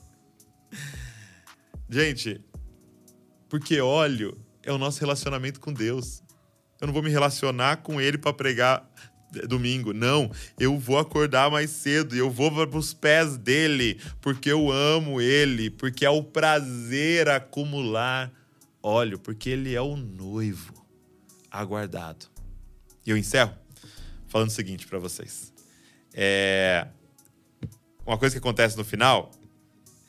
Gente, 1.88 2.40
porque 3.48 3.80
óleo 3.80 4.38
é 4.62 4.72
o 4.72 4.78
nosso 4.78 5.00
relacionamento 5.00 5.60
com 5.60 5.72
Deus. 5.72 6.22
Eu 6.80 6.86
não 6.86 6.94
vou 6.94 7.02
me 7.02 7.10
relacionar 7.10 7.78
com 7.78 8.00
ele 8.00 8.18
para 8.18 8.32
pregar 8.32 8.90
domingo. 9.46 9.92
Não, 9.92 10.30
eu 10.58 10.78
vou 10.78 10.98
acordar 10.98 11.50
mais 11.50 11.70
cedo 11.70 12.14
e 12.14 12.18
eu 12.18 12.30
vou 12.30 12.50
para 12.50 12.78
os 12.78 12.94
pés 12.94 13.36
dele, 13.36 14.00
porque 14.20 14.50
eu 14.50 14.70
amo 14.70 15.20
ele, 15.20 15.70
porque 15.70 16.04
é 16.04 16.10
o 16.10 16.22
prazer 16.22 17.28
acumular 17.28 18.32
óleo, 18.82 19.18
porque 19.18 19.50
ele 19.50 19.74
é 19.74 19.80
o 19.80 19.96
noivo 19.96 20.74
aguardado. 21.50 22.26
E 23.06 23.10
eu 23.10 23.16
encerro 23.16 23.54
falando 24.28 24.48
o 24.48 24.52
seguinte 24.52 24.86
para 24.86 24.98
vocês. 24.98 25.52
É... 26.12 26.86
Uma 28.06 28.18
coisa 28.18 28.34
que 28.34 28.38
acontece 28.38 28.76
no 28.76 28.84
final 28.84 29.30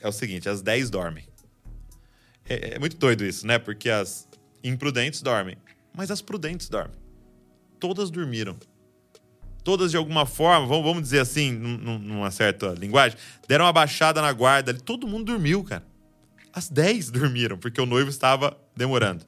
é 0.02 0.08
o 0.08 0.12
seguinte: 0.12 0.50
as 0.50 0.62
10 0.62 0.90
dormem. 0.90 1.28
É, 2.48 2.76
é 2.76 2.80
muito 2.80 2.98
doido 2.98 3.26
isso, 3.26 3.46
né? 3.48 3.58
Porque 3.58 3.90
as 3.90 4.28
imprudentes 4.64 5.22
dormem, 5.22 5.58
mas 5.94 6.12
as 6.12 6.22
prudentes 6.22 6.70
dormem. 6.70 6.98
Todas 7.80 8.10
dormiram 8.10 8.58
todas 9.66 9.90
de 9.90 9.98
alguma 9.98 10.28
forma, 10.28 10.68
vamos 10.68 11.02
dizer 11.02 11.20
assim, 11.20 11.52
numa 11.52 12.30
certa 12.30 12.68
linguagem, 12.68 13.18
deram 13.48 13.66
uma 13.66 13.74
baixada 13.74 14.22
na 14.22 14.32
guarda. 14.32 14.76
Todo 14.76 15.08
mundo 15.08 15.26
dormiu, 15.26 15.64
cara. 15.64 15.84
As 16.54 16.70
10 16.70 17.10
dormiram, 17.10 17.58
porque 17.58 17.82
o 17.82 17.86
noivo 17.86 18.10
estava 18.10 18.56
demorando. 18.78 19.26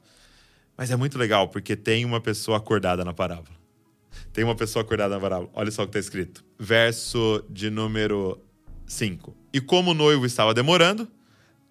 Mas 0.76 0.92
é 0.92 0.96
muito 0.96 1.18
legal, 1.18 1.48
porque 1.48 1.74
tem 1.74 2.04
uma 2.04 2.20
pessoa 2.20 2.56
acordada 2.56 3.04
na 3.04 3.12
parábola. 3.12 3.58
Tem 4.32 4.44
uma 4.44 4.54
pessoa 4.54 4.84
acordada 4.84 5.16
na 5.16 5.20
parábola. 5.20 5.50
Olha 5.52 5.72
só 5.72 5.82
o 5.82 5.86
que 5.86 5.98
está 5.98 5.98
escrito. 5.98 6.44
Verso 6.56 7.44
de 7.50 7.68
número 7.68 8.40
5. 8.86 9.36
E 9.52 9.60
como 9.60 9.90
o 9.90 9.94
noivo 9.94 10.24
estava 10.24 10.54
demorando, 10.54 11.08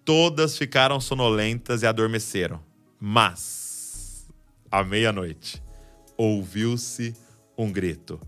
todas 0.04 0.58
ficaram 0.58 1.00
sonolentas 1.00 1.82
e 1.82 1.86
adormeceram. 1.86 2.62
Mas, 3.00 4.28
à 4.70 4.84
meia-noite, 4.84 5.62
ouviu-se 6.18 7.14
um 7.56 7.72
grito 7.72 8.20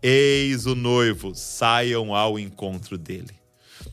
Eis 0.00 0.64
o 0.64 0.76
noivo, 0.76 1.34
saiam 1.34 2.14
ao 2.14 2.38
encontro 2.38 2.96
dele. 2.96 3.34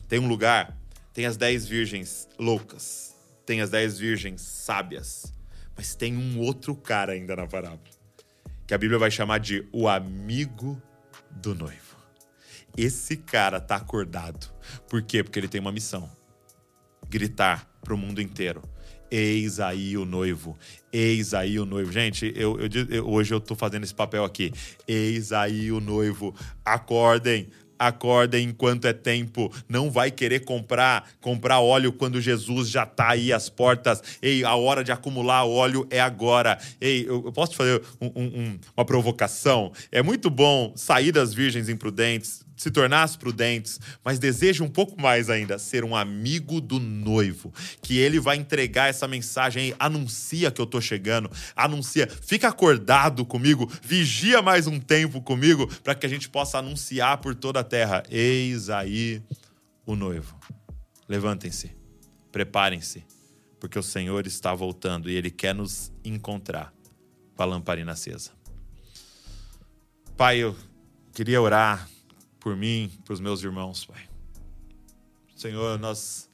Tem 0.08 0.20
um 0.20 0.28
lugar, 0.28 0.78
tem 1.12 1.26
as 1.26 1.36
dez 1.36 1.66
virgens 1.66 2.28
loucas, 2.38 3.16
tem 3.44 3.60
as 3.60 3.70
dez 3.70 3.98
virgens 3.98 4.40
sábias, 4.40 5.32
mas 5.76 5.96
tem 5.96 6.16
um 6.16 6.38
outro 6.38 6.76
cara 6.76 7.12
ainda 7.12 7.34
na 7.34 7.48
parábola, 7.48 7.80
que 8.66 8.72
a 8.72 8.78
Bíblia 8.78 9.00
vai 9.00 9.10
chamar 9.10 9.38
de 9.38 9.66
o 9.72 9.88
amigo 9.88 10.80
do 11.30 11.56
noivo. 11.56 11.96
Esse 12.76 13.16
cara 13.16 13.60
tá 13.60 13.74
acordado. 13.74 14.48
Por 14.88 15.02
quê? 15.02 15.24
Porque 15.24 15.40
ele 15.40 15.48
tem 15.48 15.60
uma 15.60 15.72
missão: 15.72 16.08
gritar 17.08 17.68
para 17.82 17.94
o 17.94 17.98
mundo 17.98 18.20
inteiro 18.20 18.62
Eis 19.10 19.60
aí 19.60 19.96
o 19.96 20.04
noivo. 20.04 20.56
Eis 20.92 21.34
aí 21.34 21.58
o 21.58 21.66
noivo. 21.66 21.92
Gente, 21.92 22.32
eu, 22.34 22.58
eu, 22.58 22.68
eu, 22.88 23.08
hoje 23.08 23.32
eu 23.32 23.40
tô 23.40 23.54
fazendo 23.54 23.84
esse 23.84 23.94
papel 23.94 24.24
aqui. 24.24 24.52
Eis 24.86 25.32
aí 25.32 25.70
o 25.70 25.80
noivo. 25.80 26.34
Acordem, 26.64 27.48
acordem 27.78 28.48
enquanto 28.48 28.86
é 28.86 28.92
tempo. 28.92 29.52
Não 29.68 29.90
vai 29.90 30.10
querer 30.10 30.44
comprar 30.44 31.08
comprar 31.20 31.60
óleo 31.60 31.92
quando 31.92 32.20
Jesus 32.20 32.68
já 32.68 32.84
está 32.84 33.10
aí 33.10 33.32
às 33.32 33.48
portas. 33.48 34.02
Ei, 34.22 34.44
a 34.44 34.54
hora 34.54 34.82
de 34.82 34.92
acumular 34.92 35.44
óleo 35.44 35.86
é 35.90 36.00
agora. 36.00 36.58
Ei, 36.80 37.04
eu, 37.06 37.24
eu 37.26 37.32
posso 37.32 37.52
te 37.52 37.56
fazer 37.58 37.82
um, 38.00 38.06
um, 38.16 38.58
uma 38.76 38.84
provocação? 38.84 39.72
É 39.90 40.02
muito 40.02 40.30
bom 40.30 40.72
sair 40.76 41.12
das 41.12 41.34
virgens 41.34 41.68
imprudentes, 41.68 42.45
se 42.56 42.70
tornar 42.70 43.02
as 43.02 43.16
prudentes, 43.16 43.78
mas 44.02 44.18
deseja 44.18 44.64
um 44.64 44.68
pouco 44.68 45.00
mais 45.00 45.28
ainda, 45.28 45.58
ser 45.58 45.84
um 45.84 45.94
amigo 45.94 46.60
do 46.60 46.80
noivo, 46.80 47.52
que 47.82 47.98
ele 47.98 48.18
vai 48.18 48.36
entregar 48.36 48.88
essa 48.88 49.06
mensagem 49.06 49.74
anuncia 49.78 50.50
que 50.50 50.60
eu 50.60 50.66
tô 50.66 50.80
chegando, 50.80 51.30
anuncia, 51.54 52.08
fica 52.08 52.48
acordado 52.48 53.24
comigo, 53.24 53.70
vigia 53.82 54.40
mais 54.40 54.66
um 54.66 54.80
tempo 54.80 55.20
comigo, 55.20 55.66
para 55.82 55.94
que 55.94 56.06
a 56.06 56.08
gente 56.08 56.28
possa 56.28 56.58
anunciar 56.58 57.18
por 57.18 57.34
toda 57.34 57.60
a 57.60 57.64
terra: 57.64 58.02
eis 58.10 58.70
aí 58.70 59.22
o 59.84 59.94
noivo. 59.94 60.34
Levantem-se, 61.08 61.70
preparem-se, 62.32 63.04
porque 63.60 63.78
o 63.78 63.82
Senhor 63.82 64.26
está 64.26 64.54
voltando 64.54 65.10
e 65.10 65.14
ele 65.14 65.30
quer 65.30 65.54
nos 65.54 65.92
encontrar 66.04 66.72
com 67.36 67.42
a 67.42 67.46
lamparina 67.46 67.92
acesa. 67.92 68.32
Pai, 70.16 70.38
eu 70.38 70.56
queria 71.12 71.40
orar 71.40 71.88
por 72.46 72.54
mim, 72.54 72.92
para 73.04 73.12
os 73.12 73.18
meus 73.18 73.42
irmãos, 73.42 73.84
Pai. 73.84 74.08
Senhor, 75.34 75.80
nós 75.80 76.30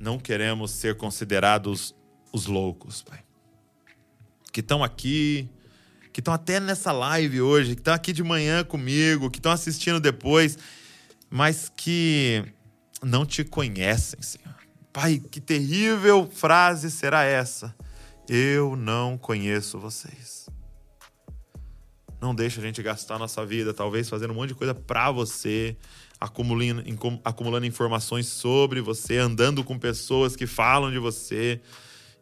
não 0.00 0.18
queremos 0.18 0.70
ser 0.70 0.96
considerados 0.96 1.94
os 2.32 2.46
loucos, 2.46 3.02
Pai. 3.02 3.22
Que 4.50 4.60
estão 4.60 4.82
aqui, 4.82 5.50
que 6.14 6.22
estão 6.22 6.32
até 6.32 6.58
nessa 6.58 6.92
live 6.92 7.42
hoje, 7.42 7.74
que 7.74 7.82
estão 7.82 7.92
aqui 7.92 8.10
de 8.10 8.22
manhã 8.22 8.64
comigo, 8.64 9.30
que 9.30 9.38
estão 9.38 9.52
assistindo 9.52 10.00
depois, 10.00 10.56
mas 11.28 11.70
que 11.76 12.42
não 13.02 13.26
te 13.26 13.44
conhecem, 13.44 14.22
Senhor. 14.22 14.56
Pai, 14.94 15.18
que 15.30 15.42
terrível 15.42 16.26
frase 16.26 16.90
será 16.90 17.22
essa? 17.22 17.76
Eu 18.26 18.76
não 18.76 19.18
conheço 19.18 19.78
vocês. 19.78 20.47
Não 22.20 22.34
deixa 22.34 22.60
a 22.60 22.64
gente 22.64 22.82
gastar 22.82 23.18
nossa 23.18 23.46
vida, 23.46 23.72
talvez 23.72 24.08
fazendo 24.08 24.32
um 24.32 24.34
monte 24.34 24.48
de 24.48 24.54
coisa 24.54 24.74
para 24.74 25.10
você, 25.10 25.76
acumulando, 26.20 26.82
acumulando 27.24 27.64
informações 27.64 28.26
sobre 28.26 28.80
você, 28.80 29.18
andando 29.18 29.62
com 29.62 29.78
pessoas 29.78 30.34
que 30.34 30.46
falam 30.46 30.90
de 30.90 30.98
você 30.98 31.60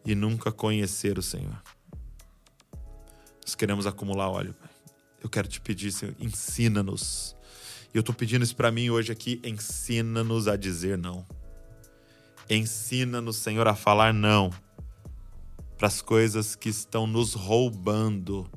e 0.05 0.13
nunca 0.13 0.51
conhecer 0.51 1.17
o 1.17 1.21
Senhor. 1.21 1.61
Nós 3.43 3.55
queremos 3.55 3.87
acumular 3.87 4.29
óleo. 4.29 4.53
Eu 5.23 5.29
quero 5.29 5.47
te 5.47 5.59
pedir, 5.59 5.91
Senhor, 5.91 6.13
ensina-nos. 6.19 7.35
E 7.93 7.97
eu 7.97 8.01
estou 8.01 8.13
pedindo 8.13 8.43
isso 8.43 8.55
para 8.55 8.71
mim 8.71 8.89
hoje 8.89 9.11
aqui, 9.11 9.41
ensina-nos 9.43 10.47
a 10.47 10.55
dizer 10.55 10.97
não. 10.97 11.25
Ensina-nos, 12.49 13.37
Senhor, 13.37 13.67
a 13.67 13.75
falar 13.75 14.13
não 14.13 14.51
para 15.77 15.87
as 15.87 16.01
coisas 16.01 16.55
que 16.55 16.69
estão 16.69 17.07
nos 17.07 17.33
roubando 17.33 18.49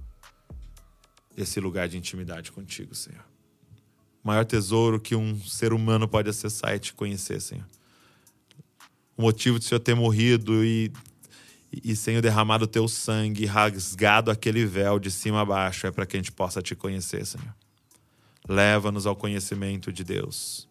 esse 1.36 1.60
lugar 1.60 1.88
de 1.88 1.96
intimidade 1.96 2.52
contigo, 2.52 2.94
Senhor. 2.94 3.24
O 4.22 4.28
maior 4.28 4.44
tesouro 4.44 5.00
que 5.00 5.14
um 5.14 5.40
ser 5.40 5.72
humano 5.72 6.06
pode 6.06 6.28
acessar 6.28 6.74
é 6.74 6.78
te 6.78 6.92
conhecer, 6.92 7.40
Senhor. 7.40 7.66
O 9.16 9.22
motivo 9.22 9.58
de 9.58 9.64
Senhor 9.64 9.80
ter 9.80 9.94
morrido 9.94 10.64
e, 10.64 10.92
e, 11.72 11.96
Senhor, 11.96 12.20
derramado 12.20 12.64
o 12.64 12.68
teu 12.68 12.86
sangue, 12.88 13.46
rasgado 13.46 14.30
aquele 14.30 14.64
véu 14.64 14.98
de 14.98 15.10
cima 15.10 15.40
a 15.40 15.44
baixo, 15.44 15.86
é 15.86 15.90
para 15.90 16.04
que 16.04 16.16
a 16.16 16.20
gente 16.20 16.32
possa 16.32 16.60
te 16.60 16.74
conhecer, 16.74 17.24
Senhor. 17.26 17.54
Leva-nos 18.48 19.06
ao 19.06 19.16
conhecimento 19.16 19.92
de 19.92 20.04
Deus. 20.04 20.68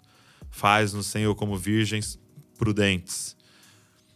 Faz-nos, 0.51 1.07
Senhor, 1.07 1.34
como 1.36 1.57
virgens 1.57 2.20
prudentes. 2.57 3.36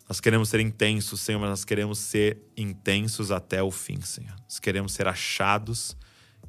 Nós 0.08 0.20
queremos 0.20 0.50
ser 0.50 0.60
intensos, 0.60 1.22
Senhor, 1.22 1.40
mas 1.40 1.50
nós 1.50 1.66
queremos 1.66 1.98
ser 1.98 2.38
intensos 2.58 3.32
até 3.32 3.64
o 3.64 3.72
fim, 3.72 4.02
Senhor. 4.02 4.36
Nós 4.44 4.60
queremos 4.60 4.94
ser 4.94 5.08
achados 5.08 5.96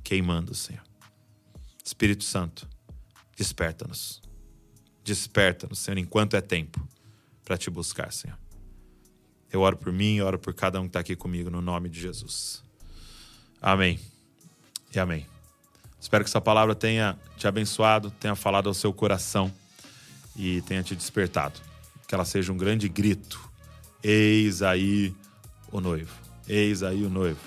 queimando, 0.05 0.55
Senhor. 0.55 0.85
Espírito 1.83 2.23
Santo, 2.23 2.69
desperta-nos. 3.37 4.23
Desperta-nos, 5.03 5.79
Senhor, 5.81 5.99
enquanto 5.99 6.37
é 6.37 6.41
tempo 6.41 6.87
para 7.45 7.59
te 7.59 7.69
buscar, 7.71 8.13
Senhor. 8.13 8.39
Eu 9.53 9.61
oro 9.61 9.77
por 9.77 9.93
mim, 9.93 10.21
oro 10.21 10.39
por 10.39 10.55
cada 10.55 10.81
um 10.81 10.85
que 10.85 10.89
está 10.91 11.01
aqui 11.01 11.17
comigo, 11.17 11.51
no 11.51 11.61
nome 11.61 11.89
de 11.89 12.01
Jesus. 12.01 12.63
Amém. 13.61 14.01
E 14.95 14.99
amém. 14.99 15.27
Espero 16.01 16.25
que 16.25 16.29
essa 16.29 16.41
palavra 16.41 16.75
tenha 16.75 17.19
te 17.37 17.47
abençoado, 17.47 18.11
tenha 18.11 18.35
falado 18.35 18.69
ao 18.69 18.75
seu 18.75 18.93
coração 18.93 19.53
e 20.37 20.61
tenha 20.63 20.83
te 20.83 20.95
despertado. 20.95 21.61
Que 22.07 22.15
ela 22.15 22.25
seja 22.25 22.53
um 22.53 22.57
grande 22.57 22.89
grito. 22.89 23.51
Eis 24.03 24.61
aí 24.61 25.15
o 25.71 25.81
noivo. 25.81 26.13
Eis 26.49 26.83
aí 26.83 27.05
o 27.05 27.11
noivo. 27.11 27.41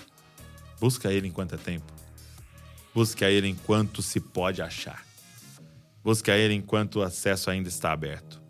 Busca 0.80 1.12
ele 1.12 1.28
enquanto 1.28 1.54
é 1.54 1.58
tempo. 1.58 1.97
Busque 2.98 3.24
a 3.24 3.30
Ele 3.30 3.46
enquanto 3.46 4.02
se 4.02 4.18
pode 4.18 4.60
achar. 4.60 5.06
Busque 6.02 6.32
a 6.32 6.36
Ele 6.36 6.52
enquanto 6.52 6.96
o 6.96 7.02
acesso 7.02 7.48
ainda 7.48 7.68
está 7.68 7.92
aberto. 7.92 8.42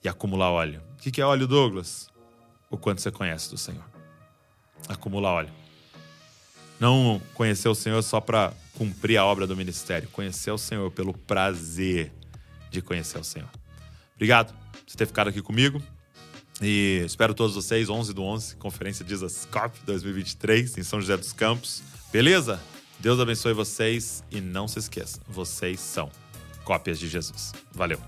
E 0.00 0.08
acumular 0.08 0.52
óleo. 0.52 0.80
O 0.96 1.10
que 1.10 1.20
é 1.20 1.26
óleo, 1.26 1.44
Douglas? 1.48 2.08
O 2.70 2.76
quanto 2.76 3.00
você 3.00 3.10
conhece 3.10 3.50
do 3.50 3.58
Senhor. 3.58 3.84
Acumular 4.88 5.32
óleo. 5.32 5.50
Não 6.78 7.20
conhecer 7.34 7.68
o 7.68 7.74
Senhor 7.74 8.00
só 8.02 8.20
para 8.20 8.52
cumprir 8.74 9.16
a 9.16 9.24
obra 9.24 9.44
do 9.44 9.56
ministério. 9.56 10.08
Conhecer 10.10 10.52
o 10.52 10.58
Senhor 10.58 10.88
pelo 10.92 11.12
prazer 11.12 12.12
de 12.70 12.80
conhecer 12.80 13.18
o 13.18 13.24
Senhor. 13.24 13.50
Obrigado 14.14 14.54
por 14.70 14.96
ter 14.96 15.06
ficado 15.06 15.30
aqui 15.30 15.42
comigo. 15.42 15.82
E 16.62 17.02
espero 17.04 17.34
todos 17.34 17.56
vocês, 17.56 17.88
11 17.88 18.14
do 18.14 18.22
11, 18.22 18.54
Conferência 18.54 19.04
Jesus 19.04 19.48
Cop 19.50 19.76
2023, 19.84 20.78
em 20.78 20.84
São 20.84 21.00
José 21.00 21.16
dos 21.16 21.32
Campos. 21.32 21.82
Beleza? 22.12 22.60
Deus 22.98 23.20
abençoe 23.20 23.52
vocês 23.52 24.24
e 24.30 24.40
não 24.40 24.66
se 24.66 24.78
esqueçam, 24.78 25.20
vocês 25.28 25.80
são 25.80 26.10
cópias 26.64 26.98
de 26.98 27.08
Jesus. 27.08 27.52
Valeu! 27.72 28.00